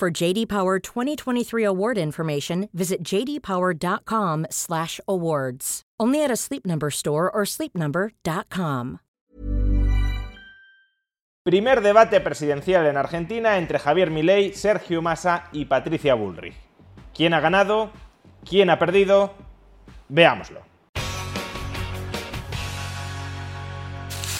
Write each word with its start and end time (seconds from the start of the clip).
For 0.00 0.10
JD 0.10 0.48
Power 0.48 0.78
2023 0.78 1.62
award 1.62 1.98
information, 1.98 2.70
visit 2.72 3.04
jdpower.com/awards. 3.04 5.82
Only 6.00 6.24
at 6.24 6.30
a 6.30 6.36
Sleep 6.36 6.64
Number 6.64 6.90
store 6.90 7.30
or 7.30 7.44
sleepnumber.com. 7.44 9.00
Primer 11.42 11.82
debate 11.82 12.20
presidencial 12.20 12.86
en 12.86 12.96
Argentina 12.96 13.58
entre 13.58 13.78
Javier 13.78 14.10
Milei, 14.10 14.54
Sergio 14.54 15.02
Massa 15.02 15.50
y 15.52 15.66
Patricia 15.66 16.14
Bullrich. 16.14 16.54
¿Quién 17.14 17.34
ha 17.34 17.40
ganado? 17.40 17.90
¿Quién 18.48 18.70
ha 18.70 18.78
perdido? 18.78 19.34
Veámoslo. 20.08 20.69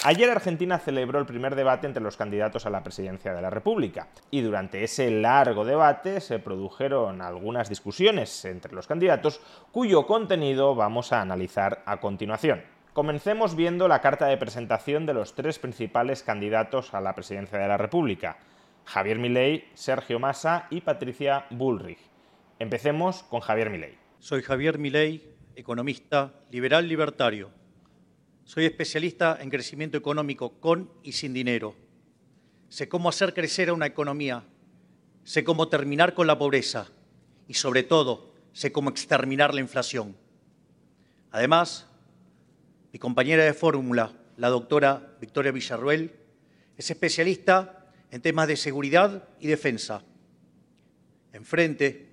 Ayer 0.03 0.31
Argentina 0.31 0.79
celebró 0.79 1.19
el 1.19 1.27
primer 1.27 1.53
debate 1.53 1.85
entre 1.85 2.01
los 2.01 2.17
candidatos 2.17 2.65
a 2.65 2.71
la 2.71 2.81
presidencia 2.81 3.35
de 3.35 3.41
la 3.43 3.51
República 3.51 4.07
y 4.31 4.41
durante 4.41 4.83
ese 4.83 5.11
largo 5.11 5.63
debate 5.63 6.21
se 6.21 6.39
produjeron 6.39 7.21
algunas 7.21 7.69
discusiones 7.69 8.43
entre 8.45 8.73
los 8.73 8.87
candidatos 8.87 9.41
cuyo 9.71 10.07
contenido 10.07 10.73
vamos 10.73 11.13
a 11.13 11.21
analizar 11.21 11.83
a 11.85 11.99
continuación. 11.99 12.63
Comencemos 12.93 13.55
viendo 13.55 13.87
la 13.87 14.01
carta 14.01 14.25
de 14.25 14.37
presentación 14.37 15.05
de 15.05 15.13
los 15.13 15.35
tres 15.35 15.59
principales 15.59 16.23
candidatos 16.23 16.95
a 16.95 17.01
la 17.01 17.13
presidencia 17.13 17.59
de 17.59 17.67
la 17.67 17.77
República, 17.77 18.39
Javier 18.85 19.19
Milei, 19.19 19.69
Sergio 19.75 20.17
Massa 20.17 20.65
y 20.71 20.81
Patricia 20.81 21.45
Bullrich. 21.51 21.99
Empecemos 22.57 23.21
con 23.21 23.41
Javier 23.41 23.69
Milei. 23.69 23.99
Soy 24.17 24.41
Javier 24.41 24.79
Milei, 24.79 25.21
economista, 25.55 26.33
liberal 26.49 26.87
libertario 26.87 27.60
soy 28.51 28.65
especialista 28.65 29.37
en 29.39 29.49
crecimiento 29.49 29.97
económico 29.97 30.59
con 30.59 30.91
y 31.03 31.13
sin 31.13 31.33
dinero. 31.33 31.73
Sé 32.67 32.89
cómo 32.89 33.07
hacer 33.07 33.33
crecer 33.33 33.69
a 33.69 33.73
una 33.73 33.85
economía. 33.85 34.43
Sé 35.23 35.45
cómo 35.45 35.69
terminar 35.69 36.13
con 36.13 36.27
la 36.27 36.37
pobreza. 36.37 36.89
Y 37.47 37.53
sobre 37.53 37.83
todo, 37.83 38.33
sé 38.51 38.73
cómo 38.73 38.89
exterminar 38.89 39.53
la 39.53 39.61
inflación. 39.61 40.17
Además, 41.31 41.87
mi 42.91 42.99
compañera 42.99 43.45
de 43.45 43.53
fórmula, 43.53 44.11
la 44.35 44.49
doctora 44.49 45.15
Victoria 45.21 45.53
Villarruel, 45.53 46.13
es 46.75 46.91
especialista 46.91 47.87
en 48.11 48.21
temas 48.21 48.49
de 48.49 48.57
seguridad 48.57 49.29
y 49.39 49.47
defensa. 49.47 50.03
Enfrente 51.31 52.09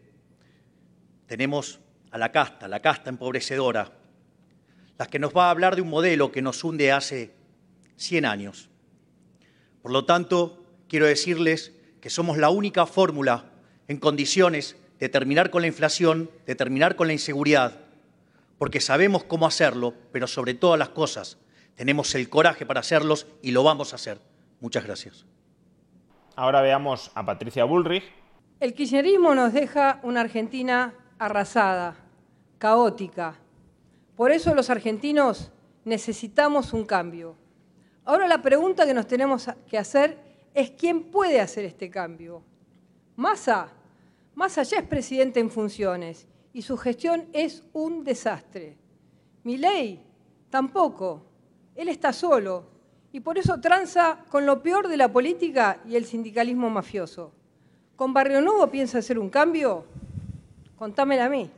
tenemos 1.26 1.80
a 2.12 2.18
la 2.18 2.30
casta, 2.30 2.68
la 2.68 2.78
casta 2.78 3.10
empobrecedora, 3.10 3.97
la 4.98 5.06
que 5.06 5.18
nos 5.18 5.34
va 5.34 5.46
a 5.46 5.50
hablar 5.50 5.76
de 5.76 5.82
un 5.82 5.88
modelo 5.88 6.32
que 6.32 6.42
nos 6.42 6.62
hunde 6.64 6.92
hace 6.92 7.32
100 7.96 8.26
años. 8.26 8.68
Por 9.80 9.92
lo 9.92 10.04
tanto, 10.04 10.64
quiero 10.88 11.06
decirles 11.06 11.72
que 12.00 12.10
somos 12.10 12.36
la 12.36 12.50
única 12.50 12.84
fórmula 12.84 13.46
en 13.86 13.98
condiciones 13.98 14.76
de 14.98 15.08
terminar 15.08 15.50
con 15.50 15.62
la 15.62 15.68
inflación, 15.68 16.30
de 16.46 16.54
terminar 16.56 16.96
con 16.96 17.06
la 17.06 17.12
inseguridad, 17.12 17.80
porque 18.58 18.80
sabemos 18.80 19.22
cómo 19.22 19.46
hacerlo, 19.46 19.94
pero 20.12 20.26
sobre 20.26 20.54
todas 20.54 20.78
las 20.78 20.88
cosas 20.88 21.38
tenemos 21.76 22.12
el 22.16 22.28
coraje 22.28 22.66
para 22.66 22.80
hacerlos 22.80 23.28
y 23.40 23.52
lo 23.52 23.62
vamos 23.62 23.92
a 23.92 23.96
hacer. 23.96 24.20
Muchas 24.60 24.84
gracias. 24.84 25.24
Ahora 26.34 26.60
veamos 26.60 27.12
a 27.14 27.24
Patricia 27.24 27.64
Bullrich. 27.64 28.02
El 28.58 28.74
kirchnerismo 28.74 29.36
nos 29.36 29.52
deja 29.52 30.00
una 30.02 30.22
Argentina 30.22 30.92
arrasada, 31.20 31.96
caótica, 32.58 33.36
por 34.18 34.32
eso 34.32 34.52
los 34.52 34.68
argentinos 34.68 35.52
necesitamos 35.84 36.72
un 36.72 36.84
cambio. 36.84 37.36
Ahora 38.04 38.26
la 38.26 38.42
pregunta 38.42 38.84
que 38.84 38.92
nos 38.92 39.06
tenemos 39.06 39.48
que 39.70 39.78
hacer 39.78 40.18
es 40.54 40.72
quién 40.72 41.04
puede 41.04 41.40
hacer 41.40 41.64
este 41.64 41.88
cambio. 41.88 42.42
Massa, 43.14 43.68
Massa 44.34 44.64
ya 44.64 44.78
es 44.78 44.88
presidente 44.88 45.38
en 45.38 45.50
funciones 45.50 46.26
y 46.52 46.62
su 46.62 46.76
gestión 46.76 47.28
es 47.32 47.62
un 47.72 48.02
desastre. 48.02 48.76
Milei 49.44 50.00
tampoco. 50.50 51.22
Él 51.76 51.88
está 51.88 52.12
solo 52.12 52.64
y 53.12 53.20
por 53.20 53.38
eso 53.38 53.60
tranza 53.60 54.24
con 54.30 54.46
lo 54.46 54.64
peor 54.64 54.88
de 54.88 54.96
la 54.96 55.12
política 55.12 55.80
y 55.86 55.94
el 55.94 56.06
sindicalismo 56.06 56.68
mafioso. 56.68 57.30
¿Con 57.94 58.12
Barrio 58.12 58.40
Nuevo 58.40 58.66
piensa 58.66 58.98
hacer 58.98 59.16
un 59.16 59.30
cambio? 59.30 59.84
Contámela 60.76 61.26
a 61.26 61.28
mí. 61.28 61.48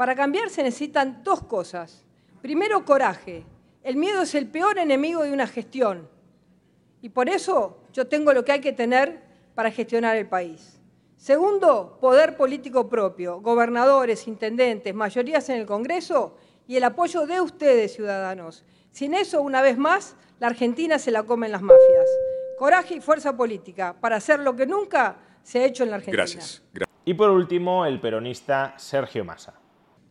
Para 0.00 0.14
cambiar 0.14 0.48
se 0.48 0.62
necesitan 0.62 1.22
dos 1.22 1.42
cosas. 1.42 2.06
Primero, 2.40 2.86
coraje. 2.86 3.44
El 3.82 3.96
miedo 3.96 4.22
es 4.22 4.34
el 4.34 4.46
peor 4.46 4.78
enemigo 4.78 5.22
de 5.22 5.30
una 5.30 5.46
gestión. 5.46 6.08
Y 7.02 7.10
por 7.10 7.28
eso 7.28 7.82
yo 7.92 8.06
tengo 8.06 8.32
lo 8.32 8.42
que 8.42 8.52
hay 8.52 8.60
que 8.62 8.72
tener 8.72 9.20
para 9.54 9.70
gestionar 9.70 10.16
el 10.16 10.26
país. 10.26 10.80
Segundo, 11.18 11.98
poder 12.00 12.38
político 12.38 12.88
propio, 12.88 13.42
gobernadores, 13.42 14.26
intendentes, 14.26 14.94
mayorías 14.94 15.50
en 15.50 15.56
el 15.56 15.66
Congreso 15.66 16.34
y 16.66 16.76
el 16.76 16.84
apoyo 16.84 17.26
de 17.26 17.42
ustedes, 17.42 17.94
ciudadanos. 17.94 18.64
Sin 18.92 19.12
eso, 19.12 19.42
una 19.42 19.60
vez 19.60 19.76
más, 19.76 20.16
la 20.38 20.46
Argentina 20.46 20.98
se 20.98 21.10
la 21.10 21.24
comen 21.24 21.52
las 21.52 21.60
mafias. 21.60 22.08
Coraje 22.58 22.94
y 22.94 23.00
fuerza 23.02 23.36
política 23.36 23.94
para 24.00 24.16
hacer 24.16 24.40
lo 24.40 24.56
que 24.56 24.64
nunca 24.64 25.18
se 25.42 25.58
ha 25.58 25.66
hecho 25.66 25.84
en 25.84 25.90
la 25.90 25.96
Argentina. 25.96 26.22
Gracias. 26.22 26.62
Y 27.04 27.12
por 27.12 27.28
último, 27.28 27.84
el 27.84 28.00
peronista 28.00 28.72
Sergio 28.78 29.26
Massa. 29.26 29.59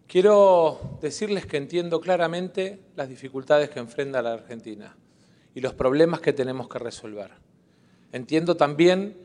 Quiero 0.09 0.97
decirles 1.03 1.45
que 1.45 1.57
entiendo 1.57 2.01
claramente 2.01 2.79
las 2.95 3.09
dificultades 3.09 3.69
que 3.69 3.77
enfrenta 3.77 4.23
la 4.23 4.33
Argentina 4.33 4.97
y 5.53 5.61
los 5.61 5.75
problemas 5.75 6.19
que 6.19 6.33
tenemos 6.33 6.67
que 6.67 6.79
resolver. 6.79 7.29
Entiendo 8.11 8.57
también 8.57 9.15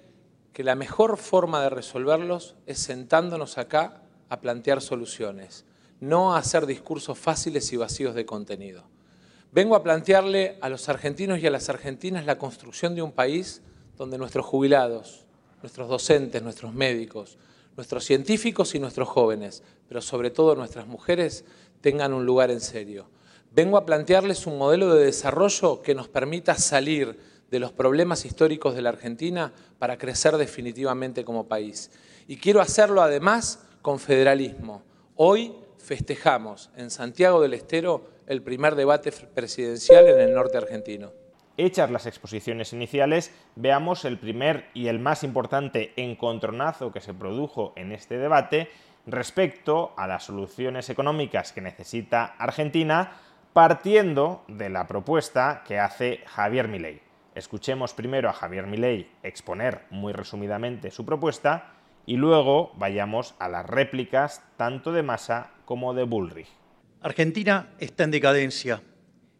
que 0.52 0.62
la 0.62 0.74
mejor 0.74 1.16
forma 1.16 1.62
de 1.62 1.70
resolverlos 1.70 2.54
es 2.66 2.80
sentándonos 2.80 3.56
acá 3.56 4.02
a 4.28 4.42
plantear 4.42 4.82
soluciones, 4.82 5.64
no 6.00 6.34
a 6.34 6.38
hacer 6.40 6.66
discursos 6.66 7.18
fáciles 7.18 7.72
y 7.72 7.78
vacíos 7.78 8.14
de 8.14 8.26
contenido. 8.26 8.84
Vengo 9.52 9.76
a 9.76 9.82
plantearle 9.82 10.58
a 10.60 10.68
los 10.68 10.90
argentinos 10.90 11.38
y 11.38 11.46
a 11.46 11.50
las 11.50 11.70
argentinas 11.70 12.26
la 12.26 12.36
construcción 12.36 12.94
de 12.94 13.00
un 13.00 13.12
país 13.12 13.62
donde 13.96 14.18
nuestros 14.18 14.44
jubilados, 14.44 15.24
nuestros 15.62 15.88
docentes, 15.88 16.42
nuestros 16.42 16.74
médicos, 16.74 17.38
nuestros 17.76 18.04
científicos 18.04 18.74
y 18.74 18.78
nuestros 18.78 19.08
jóvenes, 19.08 19.62
pero 19.88 20.00
sobre 20.00 20.30
todo 20.30 20.54
nuestras 20.54 20.86
mujeres, 20.86 21.44
tengan 21.80 22.12
un 22.12 22.24
lugar 22.24 22.50
en 22.50 22.60
serio. 22.60 23.06
Vengo 23.50 23.76
a 23.76 23.86
plantearles 23.86 24.46
un 24.46 24.58
modelo 24.58 24.94
de 24.94 25.04
desarrollo 25.04 25.82
que 25.82 25.94
nos 25.94 26.08
permita 26.08 26.54
salir 26.54 27.18
de 27.50 27.60
los 27.60 27.72
problemas 27.72 28.24
históricos 28.24 28.74
de 28.74 28.82
la 28.82 28.88
Argentina 28.90 29.52
para 29.78 29.98
crecer 29.98 30.36
definitivamente 30.36 31.24
como 31.24 31.46
país. 31.46 31.90
Y 32.26 32.36
quiero 32.36 32.60
hacerlo 32.60 33.02
además 33.02 33.60
con 33.82 33.98
federalismo. 33.98 34.82
Hoy 35.16 35.54
festejamos 35.78 36.70
en 36.76 36.90
Santiago 36.90 37.40
del 37.40 37.54
Estero 37.54 38.04
el 38.26 38.42
primer 38.42 38.74
debate 38.74 39.12
presidencial 39.12 40.08
en 40.08 40.18
el 40.18 40.34
norte 40.34 40.56
argentino. 40.56 41.23
Hechas 41.56 41.88
las 41.90 42.06
exposiciones 42.06 42.72
iniciales, 42.72 43.32
veamos 43.54 44.04
el 44.04 44.18
primer 44.18 44.68
y 44.74 44.88
el 44.88 44.98
más 44.98 45.22
importante 45.22 45.92
encontronazo 45.96 46.90
que 46.90 47.00
se 47.00 47.14
produjo 47.14 47.72
en 47.76 47.92
este 47.92 48.18
debate 48.18 48.70
respecto 49.06 49.92
a 49.96 50.08
las 50.08 50.24
soluciones 50.24 50.90
económicas 50.90 51.52
que 51.52 51.60
necesita 51.60 52.34
Argentina, 52.38 53.12
partiendo 53.52 54.42
de 54.48 54.68
la 54.68 54.88
propuesta 54.88 55.62
que 55.64 55.78
hace 55.78 56.22
Javier 56.26 56.66
Milei. 56.66 57.00
Escuchemos 57.36 57.94
primero 57.94 58.28
a 58.28 58.32
Javier 58.32 58.66
Milei 58.66 59.08
exponer 59.22 59.82
muy 59.90 60.12
resumidamente 60.12 60.90
su 60.90 61.06
propuesta 61.06 61.74
y 62.04 62.16
luego 62.16 62.72
vayamos 62.76 63.36
a 63.38 63.48
las 63.48 63.64
réplicas 63.64 64.42
tanto 64.56 64.90
de 64.90 65.04
Massa 65.04 65.50
como 65.64 65.94
de 65.94 66.02
Bullrich. 66.02 66.48
Argentina 67.00 67.68
está 67.78 68.02
en 68.04 68.10
decadencia 68.10 68.82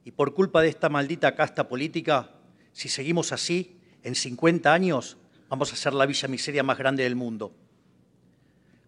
y 0.05 0.13
por 0.13 0.35
culpa 0.35 0.63
de 0.63 0.69
esta 0.69 0.89
maldita 0.89 1.35
casta 1.35 1.69
política, 1.69 2.31
si 2.73 2.89
seguimos 2.89 3.33
así, 3.33 3.79
en 4.03 4.15
50 4.15 4.73
años 4.73 5.17
vamos 5.49 5.73
a 5.73 5.77
ser 5.77 5.95
la 5.95 6.07
villa 6.07 6.29
miseria 6.29 6.63
más 6.63 6.79
grande 6.79 7.05
del 7.05 7.17
mundo. 7.17 7.55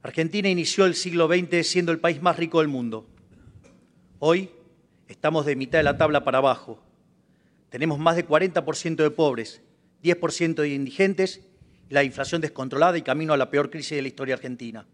Argentina 0.03 0.49
inició 0.49 0.85
el 0.85 0.95
siglo 0.95 1.27
XX 1.27 1.67
siendo 1.67 1.91
el 1.91 1.99
país 1.99 2.21
más 2.21 2.37
rico 2.37 2.61
del 2.61 2.69
mundo. 2.69 3.07
Hoy 4.19 4.51
estamos 5.09 5.47
de 5.47 5.57
mitad 5.57 5.79
de 5.79 5.85
la 5.85 5.97
tabla 5.97 6.23
para 6.23 6.39
abajo. 6.39 6.83
Tenemos 7.71 7.99
más 7.99 8.17
de 8.17 8.27
40% 8.27 8.97
de 8.97 9.11
pobres, 9.11 9.63
10% 10.03 10.55
de 10.55 10.69
indigentes 10.69 11.41
la 11.89 12.03
inflación 12.03 12.41
descontrolada 12.41 12.99
y 12.99 13.03
camino 13.03 13.33
a 13.33 13.37
la 13.37 13.51
peor 13.51 13.71
crisis 13.71 13.97
de 13.97 14.03
la 14.03 14.09
historia 14.09 14.35
argentina. 14.35 14.87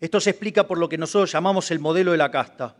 Esto 0.00 0.20
se 0.20 0.30
explica 0.30 0.66
por 0.66 0.78
lo 0.78 0.88
que 0.88 0.98
nosotros 0.98 1.32
llamamos 1.32 1.70
el 1.70 1.78
modelo 1.78 2.12
de 2.12 2.18
la 2.18 2.30
casta. 2.30 2.76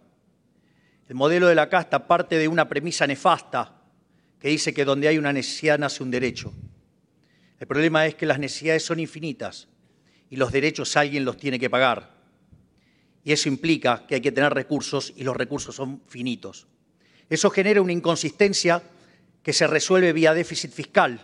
El 1.08 1.14
modelo 1.14 1.48
de 1.48 1.54
la 1.54 1.70
casta 1.70 2.06
parte 2.06 2.36
de 2.36 2.48
una 2.48 2.68
premisa 2.68 3.06
nefasta 3.06 3.80
que 4.38 4.48
dice 4.48 4.74
que 4.74 4.84
donde 4.84 5.08
hay 5.08 5.16
una 5.16 5.32
necesidad 5.32 5.78
nace 5.78 6.02
un 6.02 6.10
derecho. 6.10 6.52
El 7.58 7.66
problema 7.66 8.06
es 8.06 8.14
que 8.14 8.26
las 8.26 8.38
necesidades 8.38 8.84
son 8.84 9.00
infinitas 9.00 9.68
y 10.28 10.36
los 10.36 10.52
derechos 10.52 10.96
alguien 10.96 11.24
los 11.24 11.38
tiene 11.38 11.58
que 11.58 11.70
pagar. 11.70 12.14
Y 13.24 13.32
eso 13.32 13.48
implica 13.48 14.06
que 14.06 14.16
hay 14.16 14.20
que 14.20 14.32
tener 14.32 14.52
recursos 14.52 15.14
y 15.16 15.24
los 15.24 15.36
recursos 15.36 15.74
son 15.74 16.02
finitos. 16.06 16.66
Eso 17.30 17.48
genera 17.50 17.80
una 17.80 17.92
inconsistencia 17.92 18.82
que 19.42 19.52
se 19.54 19.66
resuelve 19.66 20.12
vía 20.12 20.34
déficit 20.34 20.72
fiscal. 20.72 21.20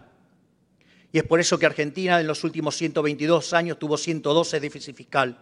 Y 1.13 1.19
es 1.19 1.25
por 1.25 1.41
eso 1.41 1.59
que 1.59 1.67
Argentina 1.67 2.21
en 2.21 2.27
los 2.27 2.43
últimos 2.43 2.75
122 2.77 3.53
años 3.53 3.79
tuvo 3.79 3.99
112 3.99 4.61
déficit 4.61 4.97
fiscal. 4.97 5.39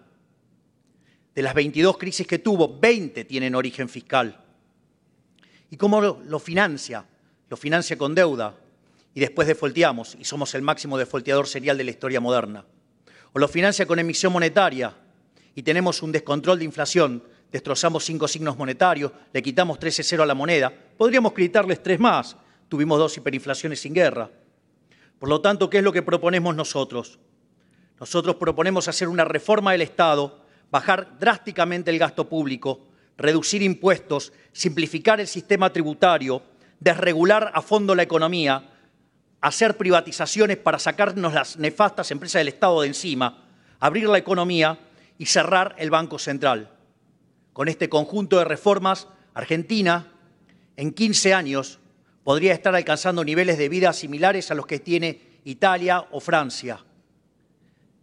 De 1.35 1.43
las 1.43 1.55
22 1.55 1.97
crisis 1.97 2.27
que 2.27 2.39
tuvo, 2.39 2.79
20 2.79 3.25
tienen 3.25 3.55
origen 3.55 3.89
fiscal. 3.89 4.39
¿Y 5.71 5.77
cómo 5.77 6.01
lo, 6.01 6.39
financia? 6.39 7.07
Lo 7.49 7.57
financia 7.57 7.97
con 7.97 8.15
deuda 8.15 8.55
y 9.15 9.21
después 9.21 9.49
defolteamos 9.49 10.17
y 10.19 10.25
somos 10.25 10.55
el 10.55 10.61
máximo 10.61 10.99
defolteador 10.99 11.47
serial 11.47 11.79
de 11.79 11.85
la 11.85 11.91
historia 11.91 12.21
moderna. 12.21 12.67
O 13.33 13.39
lo 13.39 13.49
financia 13.49 13.87
con 13.87 13.99
emisión 13.99 14.33
monetaria 14.35 14.95
y 15.55 15.63
tenemos 15.63 16.03
un 16.03 16.13
descontrol 16.13 16.59
de 16.59 16.67
inflación, 16.67 17.23
destrozamos 17.51 18.05
cinco 18.05 18.29
signos 18.29 18.59
monetarios, 18.59 19.13
le 19.33 19.43
quitamos 19.43 19.79
13-0 19.79 20.23
a 20.23 20.27
la 20.27 20.35
moneda, 20.35 20.71
podríamos 20.99 21.33
creditarles 21.33 21.83
tres 21.83 21.99
más, 21.99 22.37
tuvimos 22.69 22.99
dos 22.99 23.17
hiperinflaciones 23.17 23.81
sin 23.81 23.95
guerra. 23.95 24.31
Por 25.19 25.31
lo 25.31 25.41
tanto, 25.41 25.71
¿qué 25.71 25.79
es 25.79 25.85
lo 25.85 25.93
que 25.93 26.03
proponemos 26.03 26.55
nosotros? 26.55 27.19
Nosotros 27.99 28.37
proponemos 28.37 28.89
hacer 28.89 29.09
una 29.09 29.25
reforma 29.25 29.73
del 29.73 29.83
Estado, 29.83 30.42
bajar 30.73 31.19
drásticamente 31.21 31.91
el 31.91 31.99
gasto 31.99 32.29
público, 32.29 32.81
reducir 33.19 33.63
impuestos, 33.63 34.33
simplificar 34.53 35.21
el 35.21 35.29
sistema 35.29 35.71
tributario, 35.71 36.43
desregular 36.81 37.53
a 37.55 37.61
fondo 37.61 37.95
la 37.95 38.03
economía, 38.03 38.71
hacer 39.43 39.77
privatizaciones 39.77 40.57
para 40.57 40.79
sacarnos 40.79 41.35
las 41.35 41.59
nefastas 41.59 42.11
empresas 42.11 42.41
del 42.41 42.49
Estado 42.49 42.81
de 42.81 42.89
encima, 42.89 43.45
abrir 43.81 44.09
la 44.09 44.17
economía 44.17 44.79
y 45.19 45.27
cerrar 45.27 45.75
el 45.79 45.91
Banco 45.91 46.19
Central. 46.19 46.71
Con 47.53 47.69
este 47.69 47.91
conjunto 47.91 48.39
de 48.39 48.47
reformas, 48.47 49.09
Argentina 49.35 50.11
en 50.77 50.93
15 50.93 51.35
años 51.35 51.81
podría 52.25 52.55
estar 52.55 52.75
alcanzando 52.75 53.25
niveles 53.25 53.59
de 53.59 53.69
vida 53.69 53.93
similares 53.93 54.51
a 54.51 54.55
los 54.55 54.67
que 54.67 54.79
tiene 54.79 55.21
Italia 55.45 56.07
o 56.13 56.21
Francia. 56.21 56.83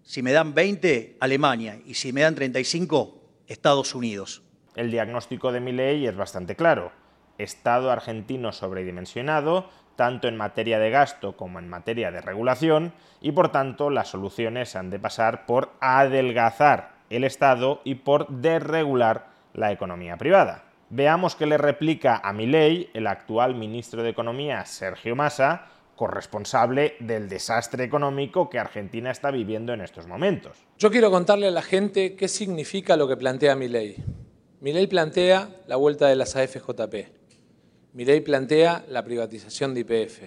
Si 0.09 0.23
me 0.23 0.31
dan 0.31 0.55
20, 0.55 1.17
Alemania, 1.19 1.77
y 1.85 1.93
si 1.93 2.11
me 2.13 2.21
dan 2.21 2.33
35, 2.33 3.21
Estados 3.45 3.93
Unidos. 3.93 4.41
El 4.75 4.89
diagnóstico 4.89 5.51
de 5.51 5.59
mi 5.59 5.71
ley 5.71 6.07
es 6.07 6.15
bastante 6.15 6.55
claro. 6.55 6.91
Estado 7.37 7.91
argentino 7.91 8.51
sobredimensionado, 8.51 9.69
tanto 9.95 10.27
en 10.27 10.35
materia 10.35 10.79
de 10.79 10.89
gasto 10.89 11.37
como 11.37 11.59
en 11.59 11.69
materia 11.69 12.09
de 12.09 12.21
regulación, 12.21 12.91
y 13.21 13.33
por 13.33 13.51
tanto 13.51 13.91
las 13.91 14.07
soluciones 14.07 14.75
han 14.75 14.89
de 14.89 14.97
pasar 14.97 15.45
por 15.45 15.73
adelgazar 15.79 16.95
el 17.11 17.23
Estado 17.23 17.81
y 17.83 17.93
por 17.93 18.29
desregular 18.29 19.27
la 19.53 19.71
economía 19.71 20.17
privada. 20.17 20.63
Veamos 20.89 21.35
qué 21.35 21.45
le 21.45 21.59
replica 21.59 22.19
a 22.23 22.33
Milei 22.33 22.89
el 22.95 23.05
actual 23.05 23.53
ministro 23.53 24.01
de 24.01 24.09
Economía, 24.09 24.65
Sergio 24.65 25.15
Massa, 25.15 25.67
corresponsable 25.99 26.95
del 27.01 27.27
desastre 27.27 27.83
económico 27.83 28.49
que 28.49 28.57
Argentina 28.57 29.11
está 29.11 29.31
viviendo 29.31 29.73
en 29.73 29.81
estos 29.81 30.07
momentos. 30.07 30.55
Yo 30.77 30.91
quiero 30.91 31.11
contarle 31.11 31.47
a 31.47 31.51
la 31.51 31.61
gente 31.61 32.15
qué 32.15 32.29
significa 32.29 32.95
lo 32.95 33.05
que 33.05 33.17
plantea 33.17 33.57
Milei. 33.57 33.97
Milei 34.61 34.87
plantea 34.87 35.49
la 35.67 35.75
vuelta 35.75 36.07
de 36.07 36.15
las 36.15 36.37
AFJP. 36.37 36.93
Milei 37.91 38.21
plantea 38.21 38.85
la 38.87 39.03
privatización 39.03 39.73
de 39.73 39.81
IPF. 39.81 40.21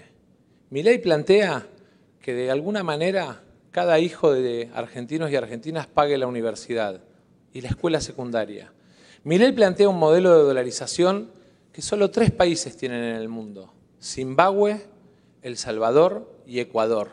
Milei 0.68 0.98
plantea 0.98 1.66
que 2.20 2.34
de 2.34 2.50
alguna 2.50 2.82
manera 2.82 3.40
cada 3.70 3.98
hijo 3.98 4.30
de 4.30 4.70
argentinos 4.74 5.30
y 5.30 5.36
argentinas 5.36 5.86
pague 5.86 6.18
la 6.18 6.26
universidad 6.26 7.00
y 7.54 7.62
la 7.62 7.68
escuela 7.68 8.02
secundaria 8.02 8.70
Milei 9.24 9.52
plantea 9.52 9.88
un 9.88 10.00
modelo 10.00 10.36
de 10.36 10.42
dolarización 10.42 11.30
que 11.72 11.80
solo 11.80 12.10
tres 12.10 12.32
países 12.32 12.76
tienen 12.76 13.04
en 13.04 13.14
el 13.14 13.28
mundo, 13.28 13.72
Zimbabue, 14.02 14.91
El 15.42 15.56
Salvador 15.56 16.30
y 16.46 16.60
Ecuador. 16.60 17.10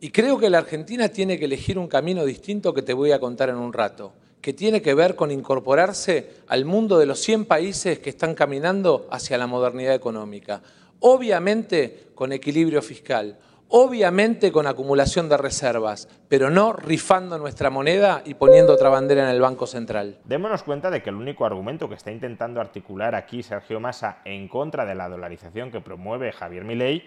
Y 0.00 0.10
creo 0.10 0.38
que 0.38 0.50
la 0.50 0.58
Argentina 0.58 1.08
tiene 1.08 1.38
que 1.38 1.46
elegir 1.46 1.78
un 1.78 1.88
camino 1.88 2.24
distinto 2.24 2.74
que 2.74 2.82
te 2.82 2.92
voy 2.92 3.12
a 3.12 3.20
contar 3.20 3.48
en 3.48 3.56
un 3.56 3.72
rato, 3.72 4.12
que 4.42 4.52
tiene 4.52 4.82
que 4.82 4.92
ver 4.92 5.16
con 5.16 5.30
incorporarse 5.30 6.30
al 6.46 6.66
mundo 6.66 6.98
de 6.98 7.06
los 7.06 7.20
100 7.20 7.46
países 7.46 8.00
que 8.00 8.10
están 8.10 8.34
caminando 8.34 9.08
hacia 9.10 9.38
la 9.38 9.46
modernidad 9.46 9.94
económica. 9.94 10.60
Obviamente 11.00 12.08
con 12.14 12.32
equilibrio 12.32 12.82
fiscal, 12.82 13.38
obviamente 13.68 14.52
con 14.52 14.66
acumulación 14.66 15.28
de 15.28 15.38
reservas, 15.38 16.08
pero 16.28 16.50
no 16.50 16.74
rifando 16.74 17.38
nuestra 17.38 17.70
moneda 17.70 18.22
y 18.24 18.34
poniendo 18.34 18.74
otra 18.74 18.90
bandera 18.90 19.24
en 19.24 19.34
el 19.34 19.40
Banco 19.40 19.66
Central. 19.66 20.18
Démonos 20.24 20.62
cuenta 20.62 20.90
de 20.90 21.02
que 21.02 21.10
el 21.10 21.16
único 21.16 21.46
argumento 21.46 21.88
que 21.88 21.94
está 21.94 22.12
intentando 22.12 22.60
articular 22.60 23.14
aquí 23.14 23.42
Sergio 23.42 23.80
Massa 23.80 24.18
en 24.24 24.48
contra 24.48 24.84
de 24.84 24.94
la 24.94 25.08
dolarización 25.08 25.70
que 25.70 25.80
promueve 25.80 26.32
Javier 26.32 26.64
Milei 26.64 27.02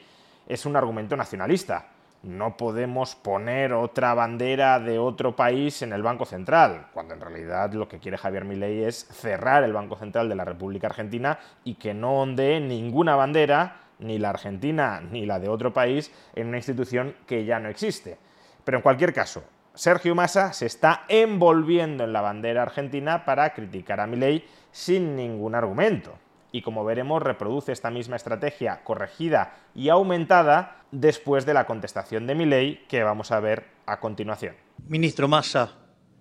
es 0.47 0.65
un 0.65 0.75
argumento 0.75 1.15
nacionalista. 1.15 1.88
No 2.23 2.57
podemos 2.57 3.15
poner 3.15 3.73
otra 3.73 4.13
bandera 4.13 4.79
de 4.79 4.97
otro 4.97 5.35
país 5.35 5.81
en 5.81 5.94
el 5.94 6.01
Banco 6.01 6.25
Central, 6.25 6.88
cuando 6.94 7.13
en 7.13 7.21
realidad 7.21 7.71
lo 7.73 7.88
que 7.88 7.99
quiere 7.99 8.17
Javier 8.17 8.44
Milei 8.44 8.83
es 8.83 9.07
cerrar 9.11 9.63
el 9.63 9.73
Banco 9.73 9.95
Central 9.97 10.27
de 10.27 10.35
la 10.35 10.44
República 10.44 10.88
Argentina 10.88 11.38
y 11.63 11.75
que 11.75 11.94
no 11.94 12.21
ondee 12.21 12.59
ninguna 12.59 13.15
bandera 13.15 13.81
ni 13.99 14.17
la 14.17 14.29
Argentina 14.29 15.01
ni 15.01 15.25
la 15.25 15.39
de 15.39 15.49
otro 15.49 15.73
país 15.73 16.11
en 16.35 16.47
una 16.47 16.57
institución 16.57 17.15
que 17.27 17.45
ya 17.45 17.59
no 17.59 17.69
existe. 17.69 18.17
Pero 18.63 18.77
en 18.77 18.83
cualquier 18.83 19.13
caso, 19.13 19.44
Sergio 19.73 20.15
Massa 20.15 20.53
se 20.53 20.65
está 20.65 21.03
envolviendo 21.07 22.03
en 22.03 22.13
la 22.13 22.21
bandera 22.21 22.63
argentina 22.63 23.25
para 23.25 23.53
criticar 23.53 23.99
a 23.99 24.07
Milei 24.07 24.44
sin 24.71 25.15
ningún 25.15 25.53
argumento. 25.53 26.17
Y 26.57 26.63
como 26.63 26.83
veremos, 26.83 27.21
reproduce 27.21 27.71
esta 27.71 27.92
misma 27.92 28.15
estrategia 28.15 28.83
corregida 28.83 29.54
y 29.75 29.89
aumentada 29.89 30.86
después 30.92 31.45
de 31.45 31.54
la 31.54 31.68
contestación 31.68 32.25
de 32.25 32.33
Milei 32.33 32.88
que 32.88 33.04
vamos 33.04 33.31
a 33.31 33.39
ver 33.39 33.65
a 33.86 34.00
continuación. 34.00 34.56
Ministro 34.88 35.27
Massa, 35.27 35.75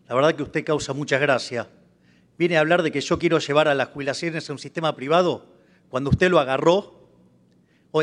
la 0.07 0.15
verdad 0.15 0.35
que 0.35 0.43
usted 0.43 0.63
causa 0.63 0.93
mucha 0.93 1.17
gracia. 1.17 1.69
Viene 2.37 2.59
a 2.59 2.61
hablar 2.61 2.83
de 2.83 2.93
que 2.93 3.01
yo 3.01 3.19
quiero 3.19 3.39
llevar 3.39 3.67
a 3.67 3.75
las 3.75 3.89
jubilaciones 3.89 4.51
a 4.51 4.53
un 4.53 4.59
sistema 4.59 4.95
privado 4.95 5.47
cuando 5.89 6.11
usted 6.11 6.29
lo 6.29 6.39
agarró 6.39 7.09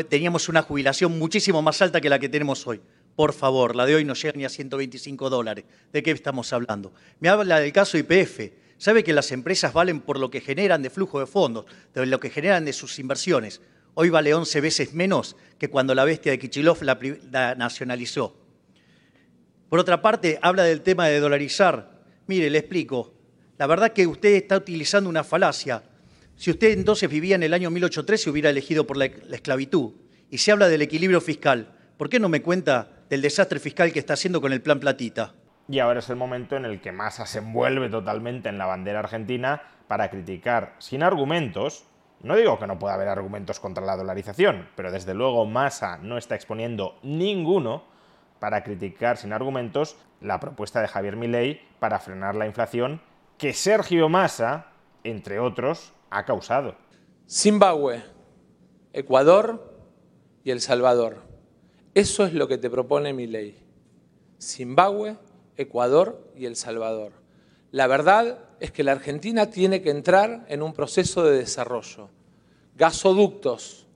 teníamos 0.02 0.48
una 0.48 0.62
jubilación 0.62 1.16
muchísimo 1.16 1.62
más 1.62 1.80
alta 1.82 2.00
que 2.00 2.08
la 2.08 2.18
que 2.18 2.28
tenemos 2.28 2.66
hoy. 2.66 2.80
Por 3.14 3.32
favor, 3.32 3.76
la 3.76 3.86
de 3.86 3.94
hoy 3.94 4.04
no 4.04 4.14
llega 4.14 4.36
ni 4.36 4.44
a 4.44 4.48
125 4.48 5.30
dólares. 5.30 5.66
¿De 5.92 6.02
qué 6.02 6.10
estamos 6.10 6.52
hablando? 6.52 6.92
Me 7.20 7.28
habla 7.28 7.60
del 7.60 7.72
caso 7.72 7.96
IPF. 7.96 8.63
¿Sabe 8.84 9.02
que 9.02 9.14
las 9.14 9.32
empresas 9.32 9.72
valen 9.72 10.02
por 10.02 10.18
lo 10.18 10.30
que 10.30 10.42
generan 10.42 10.82
de 10.82 10.90
flujo 10.90 11.18
de 11.18 11.24
fondos, 11.24 11.64
de 11.94 12.04
lo 12.04 12.20
que 12.20 12.28
generan 12.28 12.66
de 12.66 12.74
sus 12.74 12.98
inversiones? 12.98 13.62
Hoy 13.94 14.10
vale 14.10 14.34
11 14.34 14.60
veces 14.60 14.92
menos 14.92 15.36
que 15.58 15.70
cuando 15.70 15.94
la 15.94 16.04
bestia 16.04 16.32
de 16.32 16.38
Kichilov 16.38 16.82
la, 16.82 16.98
la 17.30 17.54
nacionalizó. 17.54 18.36
Por 19.70 19.78
otra 19.78 20.02
parte, 20.02 20.38
habla 20.42 20.64
del 20.64 20.82
tema 20.82 21.08
de 21.08 21.18
dolarizar. 21.18 22.04
Mire, 22.26 22.50
le 22.50 22.58
explico. 22.58 23.14
La 23.56 23.66
verdad 23.66 23.94
que 23.94 24.06
usted 24.06 24.34
está 24.34 24.58
utilizando 24.58 25.08
una 25.08 25.24
falacia. 25.24 25.82
Si 26.36 26.50
usted 26.50 26.72
entonces 26.72 27.08
vivía 27.08 27.36
en 27.36 27.42
el 27.42 27.54
año 27.54 27.70
1813, 27.70 28.28
hubiera 28.28 28.50
elegido 28.50 28.86
por 28.86 28.98
la, 28.98 29.06
esclavitud. 29.06 29.92
Y 30.30 30.36
se 30.36 30.52
habla 30.52 30.68
del 30.68 30.82
equilibrio 30.82 31.22
fiscal. 31.22 31.74
¿Por 31.96 32.10
qué 32.10 32.20
no 32.20 32.28
me 32.28 32.42
cuenta 32.42 33.06
del 33.08 33.22
desastre 33.22 33.60
fiscal 33.60 33.94
que 33.94 34.00
está 34.00 34.12
haciendo 34.12 34.42
con 34.42 34.52
el 34.52 34.60
plan 34.60 34.78
Platita? 34.78 35.34
Y 35.68 35.78
ahora 35.78 36.00
es 36.00 36.10
el 36.10 36.16
momento 36.16 36.56
en 36.56 36.64
el 36.64 36.80
que 36.80 36.92
Massa 36.92 37.26
se 37.26 37.38
envuelve 37.38 37.88
totalmente 37.88 38.48
en 38.48 38.58
la 38.58 38.66
bandera 38.66 38.98
argentina 38.98 39.62
para 39.88 40.10
criticar 40.10 40.74
sin 40.78 41.02
argumentos. 41.02 41.86
No 42.20 42.36
digo 42.36 42.58
que 42.58 42.66
no 42.66 42.78
pueda 42.78 42.94
haber 42.94 43.08
argumentos 43.08 43.60
contra 43.60 43.84
la 43.84 43.96
dolarización, 43.96 44.68
pero 44.76 44.92
desde 44.92 45.14
luego 45.14 45.46
Massa 45.46 45.98
no 45.98 46.18
está 46.18 46.34
exponiendo 46.34 46.98
ninguno 47.02 47.84
para 48.40 48.62
criticar 48.62 49.16
sin 49.16 49.32
argumentos 49.32 49.96
la 50.20 50.40
propuesta 50.40 50.80
de 50.80 50.88
Javier 50.88 51.16
Milei 51.16 51.60
para 51.78 51.98
frenar 51.98 52.34
la 52.34 52.46
inflación 52.46 53.00
que 53.38 53.52
Sergio 53.52 54.08
Massa, 54.08 54.66
entre 55.02 55.38
otros, 55.40 55.92
ha 56.10 56.24
causado. 56.24 56.76
Zimbabue, 57.28 58.02
Ecuador 58.92 59.74
y 60.44 60.50
El 60.50 60.60
Salvador. 60.60 61.22
Eso 61.94 62.24
es 62.24 62.34
lo 62.34 62.48
que 62.48 62.58
te 62.58 62.70
propone 62.70 63.12
mi 63.12 63.26
ley. 63.26 63.66
Zimbabue, 64.40 65.16
Ecuador 65.56 66.22
y 66.36 66.46
El 66.46 66.56
Salvador. 66.56 67.12
La 67.70 67.86
verdad 67.86 68.38
es 68.60 68.70
que 68.70 68.84
la 68.84 68.92
Argentina 68.92 69.50
tiene 69.50 69.82
que 69.82 69.90
entrar 69.90 70.44
en 70.48 70.62
un 70.62 70.72
proceso 70.72 71.24
de 71.24 71.36
desarrollo. 71.36 72.08
Gasoductos, 72.76 73.86